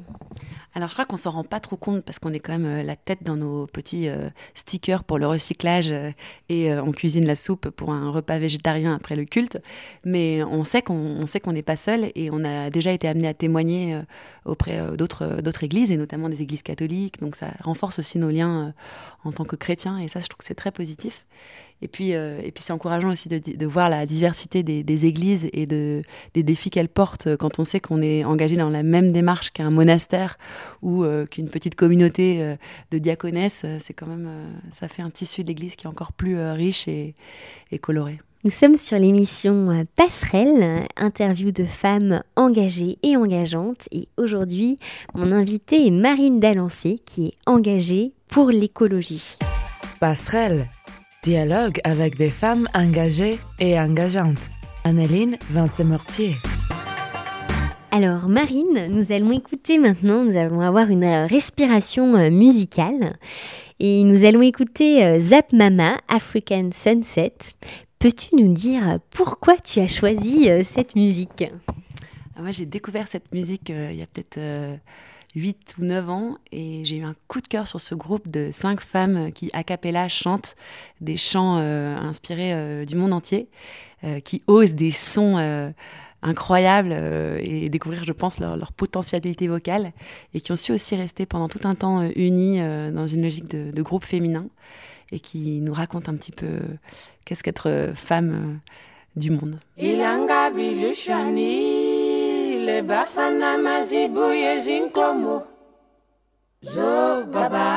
Alors 0.75 0.89
je 0.89 0.93
crois 0.93 1.05
qu'on 1.05 1.15
s'en 1.15 1.31
rend 1.31 1.45
pas 1.45 1.61
trop 1.61 1.77
compte 1.77 2.03
parce 2.03 2.19
qu'on 2.19 2.33
est 2.33 2.41
quand 2.41 2.51
même 2.51 2.65
euh, 2.65 2.83
la 2.83 2.97
tête 2.97 3.23
dans 3.23 3.37
nos 3.37 3.65
petits 3.65 4.09
euh, 4.09 4.29
stickers 4.55 5.05
pour 5.05 5.17
le 5.17 5.25
recyclage 5.25 5.89
euh, 5.89 6.11
et 6.49 6.71
on 6.73 6.91
cuisine 6.91 7.25
la 7.25 7.35
soupe 7.35 7.69
pour 7.69 7.91
un 7.91 8.11
repas 8.11 8.37
végétarien 8.39 8.93
après 8.93 9.15
le 9.15 9.23
culte. 9.23 9.57
Mais 10.03 10.43
on 10.43 10.65
sait 10.65 10.81
qu'on 10.81 11.25
sait 11.27 11.39
qu'on 11.39 11.53
n'est 11.53 11.63
pas 11.63 11.77
seul 11.77 12.11
et 12.13 12.29
on 12.29 12.43
a 12.43 12.69
déjà 12.69 12.91
été 12.91 13.07
amené 13.07 13.27
à 13.29 13.33
témoigner 13.33 14.01
auprès 14.43 14.95
d'autres 14.97 15.41
d'autres 15.41 15.63
églises 15.63 15.91
et 15.91 15.97
notamment 15.97 16.27
des 16.29 16.41
églises 16.41 16.61
catholiques. 16.61 17.19
Donc 17.21 17.35
ça 17.35 17.47
renforce 17.63 17.99
aussi 17.99 18.19
nos 18.19 18.29
liens 18.29 18.73
en 19.23 19.31
tant 19.31 19.45
que 19.45 19.55
chrétiens 19.55 19.97
et 19.99 20.07
ça 20.07 20.19
je 20.19 20.27
trouve 20.27 20.39
que 20.39 20.45
c'est 20.45 20.55
très 20.55 20.71
positif. 20.71 21.25
Et 21.81 21.87
puis, 21.87 22.15
euh, 22.15 22.39
et 22.41 22.51
puis 22.51 22.63
c'est 22.63 22.73
encourageant 22.73 23.11
aussi 23.11 23.27
de, 23.27 23.37
de, 23.37 23.65
voir 23.65 23.89
la 23.89 24.05
diversité 24.05 24.63
des, 24.63 24.83
des, 24.83 25.05
églises 25.05 25.49
et 25.51 25.65
de, 25.65 26.03
des 26.33 26.41
défis 26.41 26.69
qu'elles 26.69 26.89
portent 26.89 27.35
quand 27.35 27.59
on 27.59 27.65
sait 27.65 27.79
qu'on 27.79 28.01
est 28.01 28.23
engagé 28.23 28.55
dans 28.55 28.69
la 28.69 28.81
même 28.81 29.11
démarche 29.11 29.51
qu'un 29.51 29.71
monastère 29.71 30.37
ou 30.81 31.03
euh, 31.03 31.25
qu'une 31.25 31.49
petite 31.49 31.75
communauté 31.75 32.41
euh, 32.41 32.55
de 32.91 32.97
diaconesses. 32.97 33.65
C'est 33.79 33.93
quand 33.93 34.07
même, 34.07 34.29
ça 34.71 34.87
fait 34.87 35.01
un 35.01 35.09
tissu 35.09 35.43
de 35.43 35.49
l'église 35.49 35.75
qui 35.75 35.85
est 35.85 35.89
encore 35.89 36.13
plus 36.13 36.39
riche 36.39 36.87
et, 36.87 37.13
et 37.71 37.77
coloré. 37.77 38.19
Nous 38.45 38.51
sommes 38.51 38.75
sur 38.75 38.97
l'émission 38.97 39.85
Passerelle, 39.95 40.87
interview 40.95 41.51
de 41.51 41.65
femmes 41.65 42.21
engagées 42.35 42.99
et 43.01 43.17
engageantes. 43.17 43.87
Et 43.91 44.07
aujourd'hui, 44.17 44.77
mon 45.13 45.31
invitée 45.31 45.87
est 45.87 45.91
Marine 45.91 46.39
Dalancé, 46.39 46.99
qui 47.05 47.27
est 47.27 47.33
engagée 47.47 48.13
pour 48.27 48.49
l'écologie. 48.49 49.37
Passerelle 49.99 50.67
Dialogue 51.25 51.79
avec 51.83 52.17
des 52.17 52.29
femmes 52.29 52.67
engagées 52.75 53.39
et 53.59 53.79
engageantes. 53.79 54.47
Anneline 54.83 55.37
Vincent-Mortier. 55.49 56.35
Alors 57.89 58.29
Marine, 58.29 58.89
nous 58.91 59.11
allons 59.11 59.31
écouter 59.31 59.79
maintenant, 59.79 60.23
nous 60.23 60.37
allons 60.37 60.61
avoir 60.61 60.91
une 60.91 61.03
euh, 61.03 61.25
respiration 61.25 62.13
euh, 62.13 62.29
musicale 62.29 63.17
et 63.79 64.03
nous 64.03 64.23
allons 64.23 64.43
écouter 64.43 65.03
euh, 65.03 65.17
Zap 65.17 65.51
Mama 65.51 65.97
African 66.09 66.69
Sunset. 66.71 67.33
Peux-tu 67.97 68.35
nous 68.35 68.53
dire 68.53 68.99
pourquoi 69.09 69.57
tu 69.57 69.79
as 69.79 69.87
choisi 69.87 70.47
cette 70.63 70.95
musique? 70.95 71.43
Ah, 72.35 72.43
Moi 72.43 72.51
j'ai 72.51 72.67
découvert 72.67 73.07
cette 73.07 73.33
musique 73.33 73.69
il 73.69 73.95
y 73.95 74.03
a 74.03 74.05
peut-être 74.05 74.39
8 75.35 75.75
ou 75.79 75.83
9 75.83 76.09
ans 76.09 76.37
et 76.51 76.83
j'ai 76.85 76.97
eu 76.97 77.03
un 77.03 77.15
coup 77.27 77.41
de 77.41 77.47
cœur 77.47 77.67
sur 77.67 77.79
ce 77.79 77.93
groupe 77.93 78.29
de 78.29 78.49
5 78.51 78.79
femmes 78.79 79.31
qui 79.31 79.49
a 79.53 79.63
cappella 79.63 80.07
chantent 80.07 80.55
des 81.01 81.17
chants 81.17 81.57
euh, 81.57 81.97
inspirés 81.97 82.53
euh, 82.53 82.85
du 82.85 82.95
monde 82.95 83.13
entier, 83.13 83.49
euh, 84.03 84.19
qui 84.19 84.43
osent 84.47 84.75
des 84.75 84.91
sons 84.91 85.73
incroyables 86.21 86.93
et 87.39 87.69
découvrir, 87.69 88.03
je 88.03 88.11
pense, 88.11 88.39
leur, 88.39 88.71
potentialité 88.71 89.47
vocale 89.47 89.91
et 90.33 90.41
qui 90.41 90.51
ont 90.51 90.55
su 90.55 90.71
aussi 90.71 90.95
rester 90.95 91.25
pendant 91.25 91.47
tout 91.47 91.59
un 91.65 91.75
temps 91.75 92.09
unis 92.15 92.59
dans 92.91 93.05
une 93.05 93.21
logique 93.21 93.47
de, 93.47 93.71
de, 93.71 93.81
groupe 93.83 94.03
féminin 94.03 94.47
et 95.11 95.19
qui 95.19 95.61
nous 95.61 95.73
racontent 95.73 96.11
un 96.11 96.15
petit 96.15 96.31
peu 96.31 96.59
qu'est-ce 97.25 97.43
qu'être 97.43 97.91
femme 97.93 98.59
du 99.15 99.29
monde. 99.29 99.59
Le 102.65 102.81
bafana 102.89 103.49
mazibuye 103.65 104.51
zinkomo 104.65 105.35
zo 106.73 106.93
baba 107.33 107.67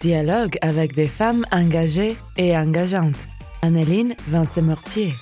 Dialogue 0.00 0.58
avec 0.60 0.94
des 0.94 1.06
femmes 1.06 1.46
engagées 1.50 2.16
et 2.36 2.54
engageantes. 2.54 3.26
Anneline 3.62 4.14
Vincent-Mortier. 4.28 5.14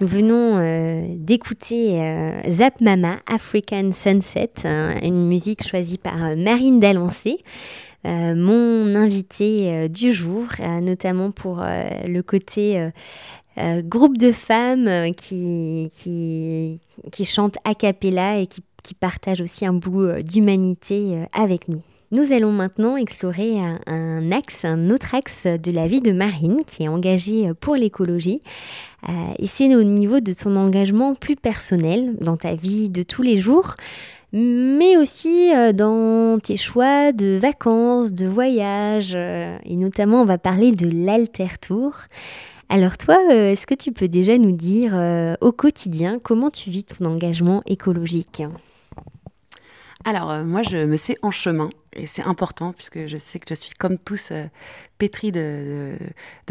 Nous 0.00 0.08
venons 0.08 0.58
euh, 0.58 1.04
d'écouter 1.18 2.02
euh, 2.02 2.40
Zap 2.50 2.80
Mama 2.80 3.18
African 3.28 3.92
Sunset, 3.92 4.50
hein, 4.64 4.98
une 5.02 5.28
musique 5.28 5.64
choisie 5.64 5.98
par 5.98 6.20
euh, 6.20 6.32
Marine 6.36 6.80
Dalancé, 6.80 7.38
mon 8.04 8.92
invitée 8.96 9.88
du 9.88 10.12
jour, 10.12 10.46
notamment 10.58 11.30
pour 11.30 11.64
le 11.64 12.20
côté 12.22 12.90
groupe 13.56 14.18
de 14.18 14.32
femmes 14.32 15.14
qui, 15.14 15.88
qui, 15.92 16.80
qui 17.12 17.24
chantent 17.24 17.58
a 17.62 17.76
cappella 17.76 18.38
et 18.38 18.48
qui, 18.48 18.64
qui 18.82 18.94
partagent 18.94 19.40
aussi 19.40 19.64
un 19.64 19.74
bout 19.74 20.20
d'humanité 20.20 21.16
avec 21.32 21.68
nous. 21.68 21.80
Nous 22.12 22.34
allons 22.34 22.52
maintenant 22.52 22.98
explorer 22.98 23.58
un, 23.86 24.32
axe, 24.32 24.66
un 24.66 24.90
autre 24.90 25.14
axe 25.14 25.46
de 25.46 25.70
la 25.70 25.86
vie 25.86 26.02
de 26.02 26.12
Marine 26.12 26.58
qui 26.66 26.82
est 26.82 26.88
engagée 26.88 27.50
pour 27.58 27.74
l'écologie. 27.74 28.42
Euh, 29.08 29.12
et 29.38 29.46
c'est 29.46 29.74
au 29.74 29.82
niveau 29.82 30.20
de 30.20 30.34
ton 30.34 30.54
engagement 30.56 31.14
plus 31.14 31.36
personnel 31.36 32.14
dans 32.20 32.36
ta 32.36 32.54
vie 32.54 32.90
de 32.90 33.02
tous 33.02 33.22
les 33.22 33.36
jours, 33.36 33.76
mais 34.34 34.98
aussi 34.98 35.54
euh, 35.54 35.72
dans 35.72 36.38
tes 36.38 36.58
choix 36.58 37.12
de 37.12 37.38
vacances, 37.40 38.12
de 38.12 38.26
voyages. 38.26 39.14
Euh, 39.14 39.56
et 39.64 39.76
notamment, 39.76 40.20
on 40.20 40.26
va 40.26 40.36
parler 40.36 40.72
de 40.72 40.90
l'Alter 40.92 41.58
Tour. 41.62 41.94
Alors 42.68 42.98
toi, 42.98 43.16
est-ce 43.30 43.66
que 43.66 43.74
tu 43.74 43.90
peux 43.90 44.08
déjà 44.08 44.36
nous 44.36 44.52
dire 44.52 44.94
au 45.40 45.52
quotidien 45.52 46.18
comment 46.22 46.50
tu 46.50 46.68
vis 46.68 46.84
ton 46.84 47.06
engagement 47.06 47.62
écologique? 47.66 48.42
Alors, 50.04 50.42
moi, 50.44 50.62
je 50.62 50.78
me 50.78 50.96
sais 50.96 51.16
en 51.20 51.30
chemin 51.30 51.68
et 51.94 52.06
c'est 52.06 52.22
important 52.22 52.72
puisque 52.72 53.06
je 53.06 53.16
sais 53.16 53.38
que 53.38 53.46
je 53.48 53.54
suis 53.54 53.74
comme 53.74 53.98
tous 53.98 54.30
euh, 54.30 54.46
pétrie 54.98 55.32
de, 55.32 55.96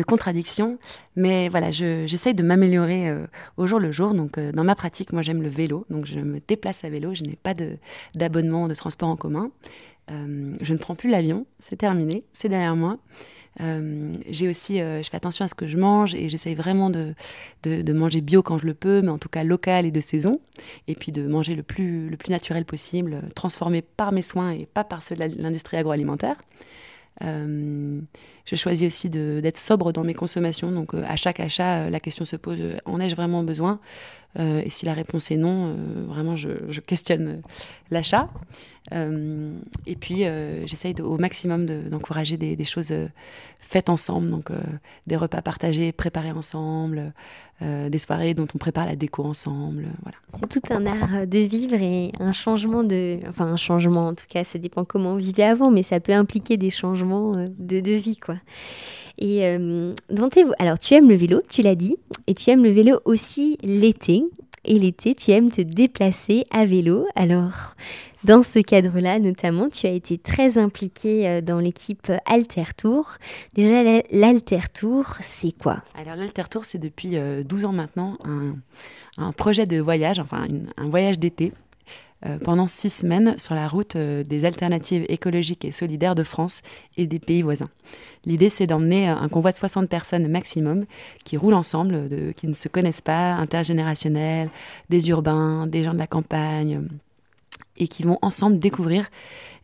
contradictions. 0.07 0.77
Mais 1.15 1.49
voilà, 1.49 1.71
j'essaye 1.71 2.33
de 2.33 2.43
m'améliorer 2.43 3.09
euh, 3.09 3.25
au 3.57 3.65
jour 3.67 3.79
le 3.79 3.91
jour. 3.91 4.13
Donc 4.13 4.37
euh, 4.37 4.51
dans 4.51 4.63
ma 4.63 4.75
pratique, 4.75 5.13
moi 5.13 5.21
j'aime 5.21 5.41
le 5.41 5.49
vélo. 5.49 5.85
Donc 5.89 6.05
je 6.05 6.19
me 6.19 6.39
déplace 6.47 6.83
à 6.83 6.89
vélo. 6.89 7.15
Je 7.15 7.23
n'ai 7.23 7.35
pas 7.35 7.53
d'abonnement 8.15 8.67
de, 8.67 8.73
transport 8.73 9.09
en 9.09 9.15
commun. 9.15 9.51
je 10.09 10.73
ne 10.73 10.77
prends 10.77 10.95
plus 10.95 11.09
l'avion. 11.09 11.45
C'est 11.59 11.77
terminé. 11.77 12.23
C'est 12.33 12.49
derrière 12.49 12.75
moi. 12.75 12.97
Euh, 13.59 14.13
j'ai 14.29 14.47
aussi, 14.47 14.81
euh, 14.81 15.03
je 15.03 15.09
fais 15.09 15.17
attention 15.17 15.43
à 15.43 15.47
ce 15.47 15.55
que 15.55 15.67
je 15.67 15.77
mange 15.77 16.15
et 16.15 16.29
j'essaye 16.29 16.55
vraiment 16.55 16.89
de, 16.89 17.13
de, 17.63 17.93
manger 17.93 18.21
bio 18.21 18.41
quand 18.41 18.57
je 18.57 18.65
le 18.65 18.73
peux, 18.73 19.01
mais 19.01 19.09
en 19.09 19.17
tout 19.17 19.29
cas 19.29 19.43
local 19.43 19.85
et 19.85 19.91
de 19.91 20.01
saison. 20.01 20.39
Et 20.87 20.95
puis 20.95 21.11
de 21.11 21.27
manger 21.27 21.55
le 21.55 21.63
plus, 21.63 22.09
le 22.09 22.17
plus 22.17 22.31
naturel 22.31 22.65
possible, 22.65 23.21
transformé 23.35 23.81
par 23.81 24.11
mes 24.11 24.21
soins 24.21 24.51
et 24.51 24.65
pas 24.65 24.83
par 24.83 25.03
ceux 25.03 25.15
de 25.15 25.41
l'industrie 25.41 25.77
agroalimentaire. 25.77 26.35
Je 27.19 28.55
choisis 28.55 28.87
aussi 28.87 29.09
d'être 29.09 29.57
sobre 29.57 29.91
dans 29.91 30.03
mes 30.03 30.13
consommations. 30.13 30.71
Donc 30.71 30.93
à 30.93 31.15
chaque 31.15 31.39
achat, 31.39 31.89
la 31.89 31.99
question 31.99 32.25
se 32.25 32.35
pose 32.35 32.59
en 32.85 32.99
ai-je 32.99 33.15
vraiment 33.15 33.43
besoin? 33.43 33.79
Et 34.39 34.69
si 34.69 34.85
la 34.85 34.93
réponse 34.93 35.29
est 35.29 35.37
non, 35.37 35.75
vraiment 36.07 36.37
je, 36.37 36.49
je 36.69 36.79
questionne 36.79 37.41
l'achat. 37.89 38.29
et 38.91 39.95
puis 39.99 40.23
j'essaye 40.65 40.95
au 41.01 41.17
maximum 41.17 41.65
d'encourager 41.65 42.37
des, 42.37 42.55
des, 42.55 42.63
choses 42.63 42.93
faites 43.59 43.89
ensemble, 43.89 44.29
donc 44.29 44.49
des 45.05 45.17
repas 45.17 45.41
partagés, 45.41 45.91
préparés 45.91 46.31
ensemble, 46.31 47.13
des 47.61 47.99
soirées 47.99 48.33
dont 48.33 48.47
on 48.55 48.57
prépare 48.57 48.85
la 48.85 48.95
déco 48.95 49.23
ensemble. 49.23 49.87
Voilà. 50.01 50.17
C'est 50.39 50.61
tout 50.61 50.73
un 50.73 50.85
art 50.85 51.27
de 51.27 51.39
vivre 51.39 51.75
et 51.75 52.11
un 52.19 52.31
changement 52.31 52.83
de, 52.83 53.19
enfin 53.27 53.45
un 53.45 53.57
changement 53.57 54.07
en 54.07 54.15
tout 54.15 54.25
cas, 54.27 54.43
ça 54.43 54.57
dépend 54.57 54.83
comment 54.83 55.11
on 55.11 55.17
vivait 55.17 55.43
avant, 55.43 55.69
mais 55.69 55.83
ça 55.83 55.99
peut 55.99 56.13
impliquer 56.13 56.57
des 56.57 56.69
changements 56.69 57.33
de, 57.33 57.79
de 57.79 57.91
vie 57.91 58.17
quoi. 58.17 58.35
Et 59.17 59.45
euh, 59.45 59.93
alors 60.57 60.79
tu 60.79 60.93
aimes 60.95 61.09
le 61.09 61.15
vélo, 61.15 61.41
tu 61.49 61.61
l'as 61.61 61.75
dit, 61.75 61.97
et 62.27 62.33
tu 62.33 62.49
aimes 62.49 62.63
le 62.63 62.71
vélo 62.71 62.99
aussi 63.05 63.57
l'été. 63.61 64.23
Et 64.63 64.77
l'été, 64.77 65.15
tu 65.15 65.31
aimes 65.31 65.49
te 65.49 65.61
déplacer 65.61 66.45
à 66.51 66.65
vélo. 66.65 67.07
Alors, 67.15 67.75
dans 68.23 68.43
ce 68.43 68.59
cadre-là, 68.59 69.19
notamment, 69.19 69.67
tu 69.69 69.87
as 69.87 69.91
été 69.91 70.17
très 70.17 70.57
impliqué 70.57 71.27
euh, 71.27 71.41
dans 71.41 71.59
l'équipe 71.59 72.11
Alter 72.25 72.73
Tour. 72.77 73.13
Déjà, 73.53 73.83
l'Alter 74.11 74.69
Tour, 74.73 75.05
c'est 75.21 75.57
quoi? 75.57 75.81
Alors, 75.95 76.15
l'Alter 76.15 76.43
Tour, 76.49 76.65
c'est 76.65 76.77
depuis 76.77 77.11
12 77.11 77.15
euh, 77.15 77.67
ans 77.67 77.73
maintenant 77.73 78.17
un, 79.17 79.31
projet 79.31 79.65
de 79.65 79.79
voyage, 79.79 80.19
enfin 80.19 80.47
un 80.77 80.89
voyage 80.89 81.19
d'été 81.19 81.51
euh, 82.25 82.37
pendant 82.37 82.67
six 82.67 82.89
semaines 82.89 83.37
sur 83.37 83.55
la 83.55 83.67
route 83.67 83.97
des 83.97 84.45
alternatives 84.45 85.05
écologiques 85.09 85.65
et 85.65 85.71
solidaires 85.71 86.15
de 86.15 86.23
France 86.23 86.61
et 86.97 87.07
des 87.07 87.19
pays 87.19 87.41
voisins. 87.41 87.69
L'idée, 88.25 88.49
c'est 88.49 88.67
d'emmener 88.67 89.07
un 89.07 89.29
convoi 89.29 89.51
de 89.51 89.57
60 89.57 89.89
personnes 89.89 90.27
maximum 90.27 90.85
qui 91.23 91.37
roulent 91.37 91.55
ensemble, 91.55 92.07
qui 92.35 92.47
ne 92.47 92.53
se 92.53 92.67
connaissent 92.67 93.01
pas, 93.01 93.33
intergénérationnels, 93.33 94.49
des 94.89 95.09
urbains, 95.09 95.65
des 95.65 95.83
gens 95.83 95.93
de 95.93 95.99
la 95.99 96.07
campagne, 96.07 96.87
et 97.81 97.87
qui 97.87 98.03
vont 98.03 98.19
ensemble 98.21 98.59
découvrir 98.59 99.09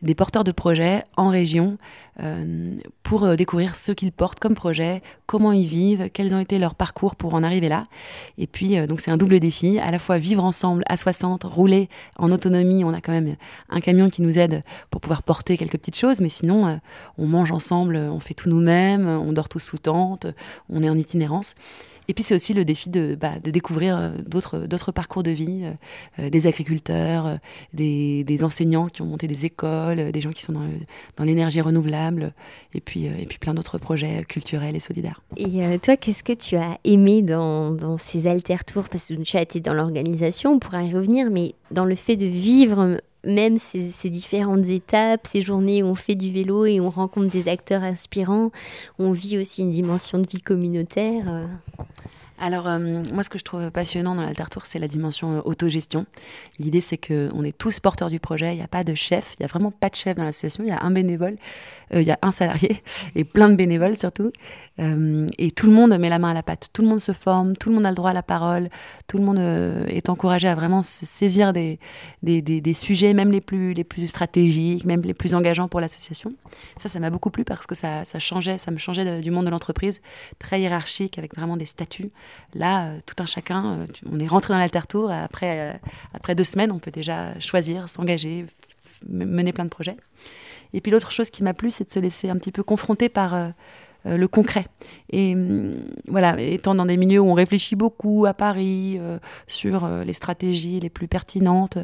des 0.02 0.16
porteurs 0.16 0.44
de 0.44 0.52
projets 0.52 1.04
en 1.16 1.30
région 1.30 1.78
euh, 2.22 2.76
pour 3.04 3.24
euh, 3.24 3.36
découvrir 3.36 3.76
ce 3.76 3.92
qu'ils 3.92 4.12
portent 4.12 4.40
comme 4.40 4.54
projet, 4.54 5.02
comment 5.26 5.52
ils 5.52 5.68
vivent, 5.68 6.10
quels 6.12 6.34
ont 6.34 6.40
été 6.40 6.60
leurs 6.60 6.76
parcours 6.76 7.16
pour 7.16 7.34
en 7.34 7.44
arriver 7.44 7.70
là. 7.70 7.88
Et 8.38 8.46
puis, 8.48 8.78
euh, 8.78 8.86
donc 8.86 9.00
c'est 9.00 9.10
un 9.12 9.18
double 9.18 9.40
défi, 9.40 9.80
à 9.80 9.90
la 9.90 10.00
fois 10.00 10.18
vivre 10.18 10.44
ensemble 10.44 10.84
à 10.88 10.98
60, 10.98 11.44
rouler 11.44 11.90
en 12.18 12.32
autonomie. 12.32 12.84
On 12.84 12.94
a 12.94 13.02
quand 13.02 13.12
même 13.12 13.38
un 13.70 13.80
camion 13.80 14.10
qui 14.10 14.22
nous 14.22 14.38
aide 14.38 14.64
pour 14.90 15.02
pouvoir 15.02 15.24
porter 15.24 15.58
quelques 15.58 15.78
petites 15.78 15.98
choses, 15.98 16.22
mais 16.22 16.30
sinon, 16.30 16.80
on 17.18 17.28
mange 17.28 17.52
ensemble, 17.52 17.98
on 17.98 18.20
fait 18.20 18.34
tout 18.34 18.50
nous-mêmes, 18.50 19.08
on 19.08 19.32
dort 19.32 19.50
tous 19.50 19.60
sous 19.60 19.78
tente, 19.78 20.28
on 20.70 20.84
est 20.84 20.90
en 20.90 20.98
itinérance. 20.98 21.56
Et 22.08 22.14
puis 22.14 22.24
c'est 22.24 22.36
aussi 22.36 22.54
le 22.54 22.64
défi 22.64 22.90
de, 22.90 23.16
bah, 23.20 23.40
de 23.44 23.52
découvrir 23.52 23.98
euh, 23.98 24.12
d'autres, 24.26 24.92
parcours 24.92 25.24
de 25.24 25.32
vie, 25.32 25.64
euh, 25.64 25.72
euh, 26.20 26.30
des 26.30 26.48
agriculteurs, 26.48 27.40
des, 27.74 28.24
des, 28.24 28.44
enseignants 28.44 28.88
qui 28.88 29.02
ont 29.02 29.06
monté 29.06 29.28
des 29.28 29.46
écoles, 29.46 30.12
des 30.12 30.22
gens 30.22 30.32
qui 30.32 30.42
sont 30.42 30.54
dans, 30.54 30.68
dans 31.18 31.24
l'énergie 31.24 31.60
renouvelable, 31.60 32.34
et 32.74 32.82
puis, 32.82 33.06
et 33.06 33.26
puis 33.26 33.38
plein 33.40 33.54
d'autres 33.54 33.78
projets 33.78 34.24
culturels 34.24 34.76
et 34.76 34.80
solidaires. 34.80 35.22
Et 35.36 35.80
toi, 35.80 35.98
qu'est-ce 35.98 36.24
que 36.24 36.34
tu 36.34 36.56
as 36.56 36.78
aimé 36.84 37.22
dans, 37.22 37.72
dans 37.72 37.98
ces 37.98 38.28
alter-tours 38.28 38.90
Parce 38.90 39.08
que 39.08 39.14
tu 39.16 39.38
as 39.38 39.42
été 39.42 39.60
dans 39.60 39.74
l'organisation, 39.74 40.54
on 40.54 40.60
pourra 40.60 40.84
y 40.84 40.94
revenir, 40.94 41.30
mais 41.30 41.56
dans 41.72 41.86
le 41.86 41.96
fait 41.96 42.16
de 42.16 42.26
vivre 42.26 43.02
même 43.24 43.58
ces, 43.58 44.10
différentes 44.10 44.68
étapes, 44.68 45.28
ces 45.28 45.42
journées 45.42 45.84
où 45.84 45.88
on 45.88 45.96
fait 45.96 46.16
du 46.16 46.32
vélo 46.32 46.66
et 46.66 46.80
on 46.80 46.90
rencontre 46.90 47.32
des 47.32 47.50
acteurs 47.50 47.84
inspirants, 47.84 48.52
on 49.00 49.12
vit 49.12 49.38
aussi 49.38 49.62
une 49.62 49.72
dimension 49.72 50.20
de 50.20 50.28
vie 50.28 50.42
communautaire. 50.42 51.26
Euh. 51.28 51.46
Alors, 52.40 52.68
euh, 52.68 53.04
moi, 53.14 53.24
ce 53.24 53.30
que 53.30 53.40
je 53.40 53.44
trouve 53.44 53.72
passionnant 53.72 54.14
dans 54.14 54.22
l'Altertour, 54.22 54.68
c'est 54.68 54.78
la 54.78 54.88
dimension 54.88 55.38
euh, 55.38 55.42
autogestion. 55.44 56.06
L'idée, 56.60 56.82
c'est 56.82 56.98
qu'on 56.98 57.44
est 57.44 57.58
tous 57.58 57.80
porteurs 57.80 58.12
du 58.12 58.20
projet, 58.20 58.54
il 58.54 58.58
n'y 58.58 58.64
a 58.64 58.68
pas 58.68 58.84
de 58.84 58.94
chef, 58.94 59.34
il 59.34 59.42
n'y 59.42 59.46
a 59.46 59.48
vraiment 59.48 59.72
pas 59.72 59.90
de 59.90 59.96
chef 59.96 60.16
dans 60.16 60.24
l'association, 60.24 60.64
il 60.64 60.70
y 60.70 60.72
a 60.72 60.84
un 60.84 60.92
bénévole, 60.92 61.38
il 61.94 62.02
y 62.02 62.12
a 62.12 62.20
un 62.22 62.32
salarié 62.32 62.84
et 63.16 63.24
plein 63.24 63.50
de 63.50 63.56
bénévoles 63.56 63.98
surtout. 63.98 64.32
Euh, 64.80 65.26
et 65.40 65.52
tout 65.52 65.66
le 65.66 65.74
monde 65.74 65.98
met 65.98 66.10
la 66.10 66.20
main 66.20 66.30
à 66.30 66.34
la 66.34 66.44
pâte, 66.44 66.70
tout 66.72 66.84
le 66.84 66.88
monde 66.88 67.02
se 67.02 67.12
forme, 67.12 67.58
tout 67.58 67.70
le 67.70 67.76
monde 67.76 67.86
a 67.86 67.90
le 67.90 67.96
droit 67.96 68.12
à 68.12 68.14
la 68.14 68.22
parole, 68.22 68.70
tout 69.08 69.18
le 69.18 69.24
monde 69.24 69.40
euh, 69.40 69.86
est 69.88 70.10
encouragé 70.10 70.48
à 70.48 70.54
vraiment 70.54 70.84
saisir 70.84 71.52
des, 71.52 71.80
des, 72.22 72.42
des, 72.42 72.74
sujets, 72.74 73.14
même 73.14 73.32
les 73.32 73.42
plus, 73.42 73.74
les 73.74 73.84
plus 73.84 74.08
stratégiques, 74.08 74.86
même 74.86 75.02
les 75.02 75.16
plus 75.16 75.34
engageants 75.34 75.68
pour 75.68 75.82
l'association. 75.82 76.30
Ça, 76.78 76.90
ça 76.90 77.00
m'a 77.00 77.10
beaucoup 77.10 77.32
plu 77.32 77.44
parce 77.44 77.66
que 77.66 77.74
ça, 77.74 78.06
ça 78.06 78.20
changeait, 78.20 78.60
ça 78.60 78.70
me 78.70 78.78
changeait 78.78 79.22
du 79.22 79.32
monde 79.32 79.46
de 79.46 79.52
l'entreprise, 79.52 80.02
très 80.38 80.62
hiérarchique, 80.62 81.18
avec 81.18 81.36
vraiment 81.36 81.58
des 81.58 81.66
statuts. 81.66 82.12
Là, 82.54 82.88
euh, 82.88 83.00
tout 83.06 83.16
un 83.18 83.26
chacun, 83.26 83.88
on 84.12 84.20
est 84.20 84.28
rentré 84.28 84.54
dans 84.54 84.60
l'alter-tour, 84.60 85.10
après, 85.12 85.80
après 86.14 86.36
deux 86.36 86.44
semaines, 86.44 86.72
on 86.72 86.80
peut 86.80 86.92
déjà 86.92 87.40
choisir, 87.40 87.90
s'engager, 87.90 88.46
mener 89.10 89.54
plein 89.54 89.66
de 89.66 89.70
projets. 89.70 89.98
Et 90.74 90.82
puis 90.82 90.92
l'autre 90.92 91.12
chose 91.12 91.30
qui 91.30 91.44
m'a 91.44 91.54
plu, 91.54 91.72
c'est 91.72 91.86
de 91.86 91.92
se 91.92 92.00
laisser 92.00 92.30
un 92.30 92.38
petit 92.38 92.52
peu 92.52 92.64
confronter 92.64 93.10
par 93.10 93.52
euh, 94.08 94.18
le 94.18 94.28
concret. 94.28 94.68
Et 95.12 95.34
hum, 95.34 95.76
voilà, 96.08 96.40
étant 96.40 96.76
dans 96.76 96.86
des 96.86 96.98
milieux 96.98 97.20
où 97.20 97.30
on 97.30 97.34
réfléchit 97.34 97.76
beaucoup 97.76 98.26
à 98.26 98.34
Paris 98.34 98.98
euh, 99.00 99.18
sur 99.48 99.86
euh, 99.86 100.04
les 100.04 100.14
stratégies 100.14 100.80
les 100.80 100.90
plus 100.90 101.08
pertinentes, 101.08 101.78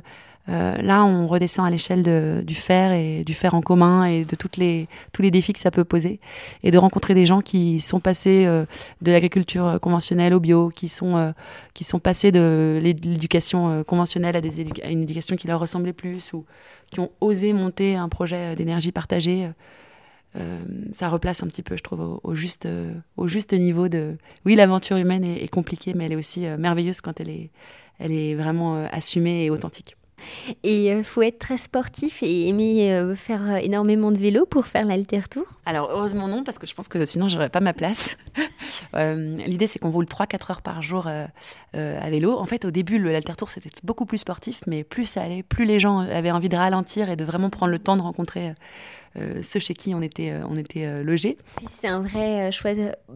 là, 0.48 1.06
on 1.06 1.28
redescend 1.28 1.66
à 1.66 1.70
l'échelle 1.70 2.44
du 2.46 2.56
faire 2.56 2.92
et 2.92 3.24
du 3.24 3.34
faire 3.34 3.54
en 3.54 3.62
commun 3.62 4.06
et 4.06 4.26
de 4.26 4.36
toutes 4.36 4.58
les, 4.58 4.88
tous 5.12 5.22
les 5.22 5.32
défis 5.32 5.54
que 5.54 5.60
ça 5.60 5.72
peut 5.72 5.86
poser. 5.86 6.20
Et 6.64 6.72
de 6.72 6.78
rencontrer 6.78 7.14
des 7.14 7.26
gens 7.26 7.42
qui 7.42 7.80
sont 7.80 8.00
passés 8.00 8.46
de 8.46 9.12
l'agriculture 9.12 9.80
conventionnelle 9.82 10.34
au 10.34 10.40
bio, 10.40 10.70
qui 10.70 10.90
sont, 10.90 11.34
qui 11.74 11.84
sont 11.84 12.00
passés 12.00 12.32
de 12.32 12.80
l'éducation 12.82 13.84
conventionnelle 13.86 14.36
à, 14.36 14.42
des 14.42 14.66
à 14.84 14.90
une 14.90 15.04
éducation 15.04 15.36
qui 15.36 15.48
leur 15.48 15.60
ressemblait 15.60 15.94
plus, 15.94 16.34
ou 16.34 16.46
qui 16.92 17.00
ont 17.00 17.12
osé 17.22 17.54
monter 17.54 17.96
un 17.96 18.10
projet 18.10 18.56
d'énergie 18.56 18.92
partagée. 18.92 19.50
Euh, 20.36 20.60
ça 20.92 21.10
replace 21.10 21.44
un 21.44 21.48
petit 21.48 21.62
peu, 21.62 21.78
je 21.78 21.84
trouve, 21.84 22.20
au, 22.24 22.36
juste, 22.36 22.66
euh, 22.66 22.94
au 23.18 23.28
juste 23.28 23.54
niveau 23.54 23.88
de. 23.88 24.18
Oui, 24.46 24.56
l'aventure 24.56 24.98
humaine 24.98 25.24
est, 25.24 25.48
compliquée, 25.48 25.94
mais 25.94 26.06
elle 26.06 26.14
est 26.14 26.18
aussi 26.18 26.46
euh, 26.48 26.58
merveilleuse 26.58 27.02
quand 27.02 27.20
elle 27.20 27.30
est, 27.30 27.52
elle 28.00 28.12
est 28.12 28.34
vraiment 28.36 28.86
assumée 28.92 29.46
et 29.46 29.50
authentique. 29.50 29.96
Et 30.64 30.88
il 30.88 31.04
faut 31.04 31.22
être 31.22 31.40
très 31.40 31.58
sportif 31.58 32.22
et 32.22 32.48
aimer 32.48 33.14
faire 33.16 33.58
énormément 33.58 34.12
de 34.12 34.18
vélo 34.18 34.46
pour 34.46 34.68
faire 34.68 34.86
l'alter 34.86 35.22
tour 35.30 35.46
Alors 35.66 35.90
heureusement 35.92 36.28
non, 36.28 36.44
parce 36.44 36.58
que 36.58 36.68
je 36.68 36.74
pense 36.74 36.88
que 36.88 37.04
sinon 37.06 37.28
j'aurais 37.28 37.50
pas 37.50 37.60
ma 37.60 37.74
place. 37.74 38.18
L'idée 38.94 39.68
c'est 39.68 39.80
qu'on 39.80 39.92
roule 39.92 40.06
3-4 40.06 40.52
heures 40.52 40.62
par 40.62 40.82
jour 40.82 41.08
à 41.08 42.10
vélo. 42.10 42.38
En 42.38 42.46
fait 42.46 42.66
au 42.66 42.72
début 42.72 43.00
l'alter 43.00 43.36
tour 43.36 43.50
c'était 43.50 43.70
beaucoup 43.84 44.06
plus 44.06 44.20
sportif, 44.20 44.62
mais 44.68 44.84
plus 44.84 45.06
ça 45.06 45.22
allait, 45.22 45.44
plus 45.44 45.66
les 45.66 45.80
gens 45.80 46.00
avaient 46.00 46.32
envie 46.32 46.50
de 46.50 46.56
ralentir 46.56 47.10
et 47.10 47.16
de 47.16 47.24
vraiment 47.24 47.50
prendre 47.50 47.72
le 47.72 47.80
temps 47.80 47.98
de 47.98 48.02
rencontrer 48.02 48.50
euh, 48.50 48.54
ceux 49.42 49.60
chez 49.60 49.74
qui 49.74 49.94
on 49.94 50.02
était, 50.02 50.32
euh, 50.32 50.44
on 50.50 50.58
était 50.58 50.86
euh, 50.86 51.04
logés. 51.04 51.38
c'est 51.80 51.88
un 51.88 52.02
vrai 52.02 52.52
choix 52.52 52.72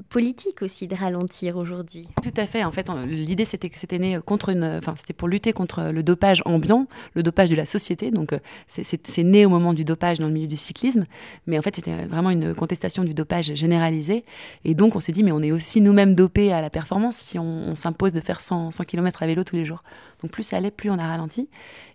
politique 0.10 0.62
aussi 0.62 0.88
de 0.88 0.96
ralentir 0.96 1.58
aujourd'hui. 1.58 2.08
Tout 2.22 2.34
à 2.38 2.46
fait. 2.46 2.64
En 2.64 2.72
fait, 2.72 2.88
l'idée 3.08 3.46
c'était 3.46 3.70
que 3.70 3.80
c'était 3.80 4.00
né 4.00 4.20
contre 4.24 4.50
une, 4.50 4.64
enfin 4.64 4.94
c'était 4.96 5.14
pour 5.14 5.28
lutter 5.28 5.54
contre 5.54 5.92
le 5.92 6.04
dopage 6.04 6.42
ambiant, 6.46 6.88
le 7.14 7.24
dopage 7.24 7.50
de 7.50 7.56
la 7.56 7.66
société. 7.66 8.12
Donc 8.12 8.34
c'est 8.68 9.24
né 9.24 9.46
au 9.46 9.50
moment 9.50 9.74
du 9.74 9.86
dopage 9.86 10.20
dans 10.20 10.28
le 10.28 10.34
milieu 10.34 10.48
du 10.48 10.56
cyclisme, 10.56 11.04
mais 11.48 11.58
en 11.58 11.62
fait 11.62 11.76
c'était 11.76 12.06
vraiment 12.06 12.30
une 12.30 12.54
contestation 12.54 13.04
du 13.04 13.14
dopage 13.14 13.54
généralisé. 13.56 14.24
Et 14.66 14.76
donc 14.76 14.96
on 14.96 15.00
s'est 15.00 15.12
dit 15.12 15.24
mais 15.24 15.32
on 15.32 15.42
est 15.42 15.52
aussi 15.52 15.82
nous-mêmes 15.82 16.16
dopés 16.16 16.52
à 16.54 16.62
la 16.62 16.70
performance 16.70 17.18
si 17.18 17.40
on, 17.40 17.76
s'impose 17.76 18.12
de 18.12 18.20
faire 18.20 18.42
100, 18.42 18.72
100 18.72 18.84
km 18.84 19.24
à 19.24 19.28
vélo 19.28 19.44
tous 19.44 19.56
les 19.56 19.66
jours. 19.66 19.84
Donc 20.22 20.32
plus 20.32 20.44
ça 20.44 20.58
allait, 20.58 20.72
plus 20.72 20.90
on 20.90 20.98
a 20.98 21.08
ralenti. 21.08 21.48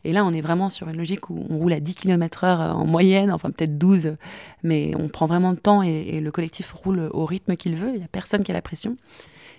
Et 0.04 0.12
là, 0.12 0.24
on 0.24 0.32
est 0.32 0.40
vraiment 0.40 0.68
sur 0.68 0.88
une 0.88 0.96
logique 0.96 1.28
où 1.30 1.44
on 1.50 1.58
roule 1.58 1.72
à 1.72 1.80
10 1.80 1.94
km 1.94 2.44
heure 2.44 2.76
en 2.76 2.86
moyenne, 2.86 3.32
enfin 3.32 3.50
peut-être 3.50 3.78
12, 3.78 4.16
mais 4.62 4.92
on 4.96 5.08
prend 5.08 5.26
vraiment 5.26 5.50
le 5.50 5.56
temps 5.56 5.82
et, 5.82 6.20
le 6.20 6.30
collectif 6.30 6.72
roule 6.72 7.10
au 7.12 7.26
rythme 7.26 7.56
qu'il 7.56 7.74
veut. 7.74 7.90
Il 7.94 7.98
n'y 7.98 8.04
a 8.04 8.08
personne 8.08 8.44
qui 8.44 8.50
a 8.50 8.54
la 8.54 8.62
pression. 8.62 8.96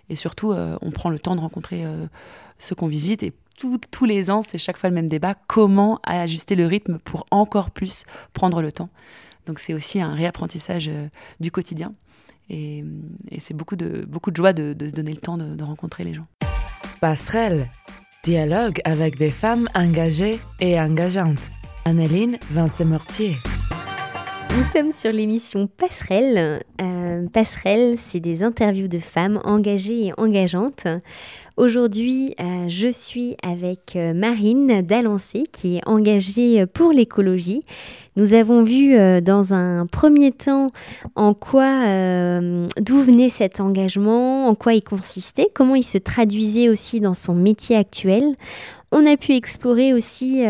Et 0.10 0.15
surtout, 0.15 0.52
euh, 0.52 0.78
on 0.82 0.91
prend 0.91 1.10
le 1.10 1.19
temps 1.19 1.36
de 1.36 1.41
rencontrer 1.41 1.86
euh, 1.86 2.08
ceux 2.58 2.76
qu'on 2.76 2.88
visite. 2.88 3.23
Et 3.23 3.34
tous 3.58 4.06
les 4.06 4.30
ans, 4.30 4.41
c'est 4.41 4.58
chaque 4.58 4.78
fois 4.78 4.89
le 4.89 4.95
même 4.95 5.10
débat. 5.10 5.36
Comment 5.36 5.99
ajuster 6.04 6.56
le 6.56 6.65
rythme 6.65 6.99
pour 6.99 7.26
encore 7.32 7.71
plus 7.71 8.06
prendre 8.34 8.62
le 8.62 8.71
temps? 8.71 8.89
Donc 9.45 9.60
c'est 9.60 9.73
aussi 9.73 10.02
un 10.02 10.13
réapprentissage 10.13 10.88
euh, 10.88 11.08
du 11.39 11.52
quotidien. 11.52 11.93
Et, 12.49 12.84
c'est 13.39 13.54
beaucoup 13.54 13.76
de, 13.76 14.06
beaucoup 14.06 14.32
de 14.32 14.36
joie 14.36 14.54
de, 14.54 14.76
se 14.80 14.93
donner 14.93 15.12
le 15.12 15.17
temps 15.17 15.38
de 15.38 15.63
rencontrer 15.63 16.04
les 16.04 16.13
gens. 16.13 16.28
Passerelle 16.99 17.69
Dialogue 18.24 18.80
avec 18.86 19.18
des 19.18 19.32
femmes 19.32 19.68
engagées 19.76 20.40
et 20.62 20.80
engageantes. 20.80 21.50
Anneline 21.84 22.38
Vincent-Mortier. 22.52 23.36
Nous 24.56 24.64
sommes 24.64 24.94
sur 24.94 25.12
l'émission 25.12 25.68
Passerelle. 25.68 26.64
Euh, 26.80 27.28
Passerelle, 27.34 27.96
c'est 27.98 28.22
des 28.22 28.42
interviews 28.42 28.88
de 28.88 29.00
femmes 29.00 29.42
engagées 29.44 30.06
et 30.06 30.14
engageantes. 30.18 30.88
Aujourd'hui, 31.56 32.34
euh, 32.39 32.68
je 32.68 32.88
suis 32.92 33.38
avec 33.44 33.96
euh, 33.96 34.16
Marine 34.16 34.82
Dalancé 34.82 35.44
qui 35.52 35.78
est 35.78 35.88
engagée 35.88 36.66
pour 36.66 36.92
l'écologie. 36.92 37.63
Nous 38.16 38.34
avons 38.34 38.63
vu 38.63 38.96
euh, 38.96 39.22
dans 39.22 39.54
un 39.54 39.86
premier 39.86 40.32
temps 40.32 40.72
en 41.16 41.36
quoi, 41.36 41.86
d'où 42.80 43.04
venait 43.04 43.30
cet 43.30 43.60
engagement, 43.60 44.48
en 44.48 44.56
quoi 44.56 44.74
il 44.74 44.82
consistait, 44.82 45.48
comment 45.54 45.76
il 45.76 45.84
se 45.84 46.00
traduisait 46.00 46.70
aussi 46.70 47.00
dans 47.00 47.13
son 47.13 47.36
métier 47.36 47.76
actuel. 47.76 48.24
On 48.92 49.06
a 49.06 49.16
pu 49.16 49.36
explorer 49.36 49.94
aussi 49.94 50.44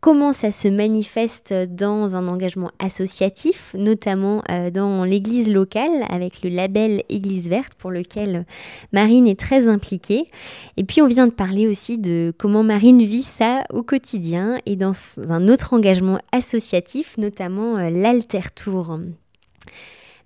comment 0.00 0.32
ça 0.32 0.50
se 0.50 0.68
manifeste 0.68 1.52
dans 1.52 2.16
un 2.16 2.26
engagement 2.26 2.70
associatif, 2.78 3.74
notamment 3.78 4.42
euh, 4.50 4.70
dans 4.70 5.04
l'église 5.04 5.48
locale 5.48 6.04
avec 6.08 6.42
le 6.42 6.48
label 6.50 7.02
Église 7.08 7.48
verte 7.48 7.74
pour 7.74 7.90
lequel 7.90 8.46
Marine 8.92 9.26
est 9.26 9.38
très 9.38 9.68
impliquée. 9.68 10.30
Et 10.76 10.84
puis 10.84 11.02
on 11.02 11.06
vient 11.06 11.26
de 11.26 11.32
parler 11.32 11.66
aussi 11.66 11.98
de 11.98 12.32
comment 12.38 12.62
Marine 12.62 13.04
vit 13.04 13.22
ça 13.22 13.64
au 13.70 13.82
quotidien 13.82 14.58
et 14.64 14.76
dans 14.76 14.92
un 15.28 15.48
autre 15.48 15.74
engagement 15.74 16.18
associatif, 16.32 17.18
notamment 17.18 17.76
euh, 17.76 17.90
l'Alter 17.90 18.50
Tour. 18.54 18.98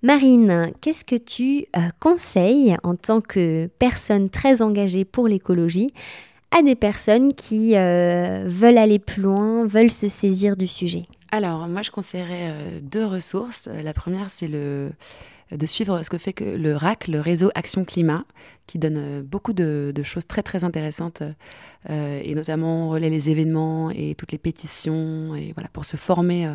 Marine, 0.01 0.71
qu'est-ce 0.81 1.03
que 1.03 1.15
tu 1.15 1.65
euh, 1.75 1.89
conseilles 1.99 2.77
en 2.83 2.95
tant 2.95 3.21
que 3.21 3.67
personne 3.79 4.29
très 4.29 4.61
engagée 4.61 5.03
pour 5.03 5.27
l'écologie 5.27 5.93
à 6.55 6.61
des 6.61 6.75
personnes 6.75 7.33
qui 7.33 7.75
euh, 7.75 8.43
veulent 8.45 8.77
aller 8.77 8.99
plus 8.99 9.21
loin, 9.21 9.65
veulent 9.65 9.91
se 9.91 10.07
saisir 10.07 10.55
du 10.55 10.67
sujet 10.67 11.05
Alors, 11.31 11.67
moi, 11.67 11.81
je 11.81 11.91
conseillerais 11.91 12.49
euh, 12.49 12.79
deux 12.81 13.05
ressources. 13.05 13.67
Euh, 13.67 13.81
la 13.81 13.93
première, 13.93 14.29
c'est 14.29 14.47
de 14.47 15.65
suivre 15.65 16.01
ce 16.03 16.09
que 16.09 16.17
fait 16.17 16.39
le 16.39 16.75
RAC, 16.75 17.09
le 17.09 17.19
réseau 17.19 17.51
Action 17.55 17.83
Climat, 17.83 18.23
qui 18.67 18.79
donne 18.79 19.21
beaucoup 19.21 19.51
de, 19.51 19.93
choses 20.03 20.25
très 20.25 20.43
très 20.43 20.63
intéressantes, 20.63 21.21
et 21.87 22.33
notamment 22.33 22.89
relaie 22.89 23.11
les 23.11 23.29
événements 23.29 23.91
et 23.91 24.15
toutes 24.15 24.31
les 24.31 24.39
pétitions, 24.39 25.35
et 25.35 25.51
voilà 25.53 25.69
pour 25.71 25.85
se 25.85 25.97
former 25.97 26.51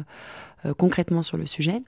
concrètement 0.77 1.23
sur 1.23 1.37
le 1.37 1.47
sujet. 1.47 1.83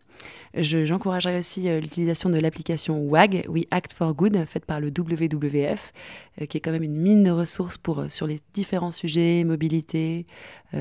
J'encouragerais 0.54 1.38
aussi 1.38 1.68
euh, 1.68 1.80
l'utilisation 1.80 2.28
de 2.28 2.38
l'application 2.38 3.02
WAG, 3.04 3.46
We 3.48 3.64
Act 3.70 3.92
for 3.92 4.12
Good, 4.14 4.44
faite 4.44 4.66
par 4.66 4.80
le 4.80 4.88
WWF, 4.88 5.92
euh, 6.40 6.46
qui 6.46 6.58
est 6.58 6.60
quand 6.60 6.72
même 6.72 6.82
une 6.82 6.96
mine 6.96 7.22
de 7.22 7.30
ressources 7.30 7.78
pour, 7.78 8.00
euh, 8.00 8.08
sur 8.10 8.26
les 8.26 8.38
différents 8.52 8.90
sujets, 8.90 9.44
mobilité, 9.44 10.26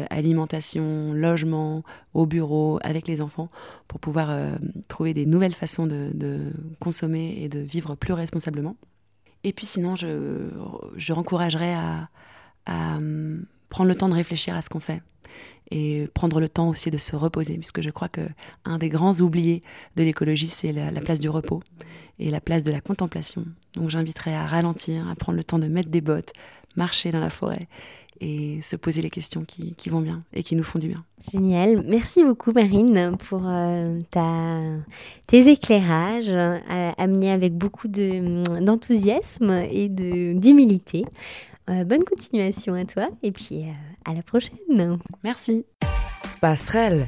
alimentation, 0.09 1.11
logement, 1.13 1.83
au 2.13 2.25
bureau, 2.25 2.79
avec 2.81 3.07
les 3.07 3.21
enfants, 3.21 3.49
pour 3.89 3.99
pouvoir 3.99 4.33
trouver 4.87 5.13
des 5.13 5.25
nouvelles 5.25 5.53
façons 5.53 5.85
de, 5.85 6.53
consommer 6.79 7.35
et 7.41 7.49
de 7.49 7.59
vivre 7.59 7.95
plus 7.95 8.13
responsablement. 8.13 8.77
Et 9.43 9.51
puis 9.51 9.65
sinon, 9.65 9.97
je, 9.97 10.49
je 10.95 11.11
encouragerais 11.11 11.73
à, 11.73 12.07
à 12.67 12.99
prendre 13.67 13.89
le 13.89 13.95
temps 13.95 14.07
de 14.07 14.13
réfléchir 14.13 14.55
à 14.55 14.61
ce 14.61 14.69
qu'on 14.69 14.79
fait 14.79 15.01
et 15.71 16.07
prendre 16.13 16.39
le 16.39 16.49
temps 16.49 16.69
aussi 16.69 16.91
de 16.91 16.97
se 16.97 17.15
reposer, 17.15 17.55
puisque 17.55 17.81
je 17.81 17.89
crois 17.89 18.09
que 18.09 18.21
un 18.65 18.77
des 18.77 18.89
grands 18.89 19.19
oubliés 19.21 19.63
de 19.95 20.03
l'écologie, 20.03 20.49
c'est 20.49 20.73
la, 20.73 20.91
place 21.01 21.19
du 21.19 21.29
repos 21.29 21.61
et 22.19 22.29
la 22.29 22.41
place 22.41 22.63
de 22.63 22.71
la 22.71 22.81
contemplation. 22.81 23.45
Donc 23.73 23.89
j'inviterai 23.89 24.35
à 24.35 24.45
ralentir, 24.45 25.09
à 25.09 25.15
prendre 25.15 25.37
le 25.37 25.43
temps 25.43 25.59
de 25.59 25.67
mettre 25.67 25.89
des 25.89 26.01
bottes, 26.01 26.33
marcher 26.75 27.11
dans 27.11 27.21
la 27.21 27.29
forêt 27.29 27.67
et 28.19 28.59
se 28.61 28.75
poser 28.75 29.01
les 29.01 29.09
questions 29.09 29.43
qui, 29.45 29.75
vont 29.89 30.01
bien 30.01 30.19
et 30.33 30.43
qui 30.43 30.55
nous 30.55 30.63
font 30.63 30.77
du 30.77 30.89
bien. 30.89 31.03
Génial. 31.31 31.83
Merci 31.87 32.23
beaucoup 32.23 32.51
Marine 32.51 33.17
pour 33.17 33.41
euh, 33.45 33.99
tes 35.25 35.49
éclairages 35.49 36.29
euh, 36.29 36.59
amenés 36.97 37.31
avec 37.31 37.55
beaucoup 37.55 37.87
d'enthousiasme 37.87 39.63
et 39.71 39.89
d'humilité. 39.89 41.05
Bonne 41.85 42.03
continuation 42.03 42.73
à 42.73 42.85
toi 42.85 43.09
et 43.23 43.31
puis 43.31 43.63
euh, 43.63 43.71
à 44.09 44.13
la 44.13 44.21
prochaine. 44.21 44.99
Merci. 45.23 45.65
Passerelle. 46.39 47.07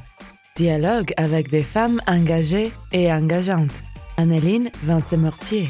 Dialogue 0.55 1.11
avec 1.17 1.49
des 1.49 1.63
femmes 1.63 1.99
engagées 2.07 2.71
et 2.91 3.11
engageantes. 3.11 3.81
Anneline 4.17 4.69
Vincent-Mortier. 4.83 5.67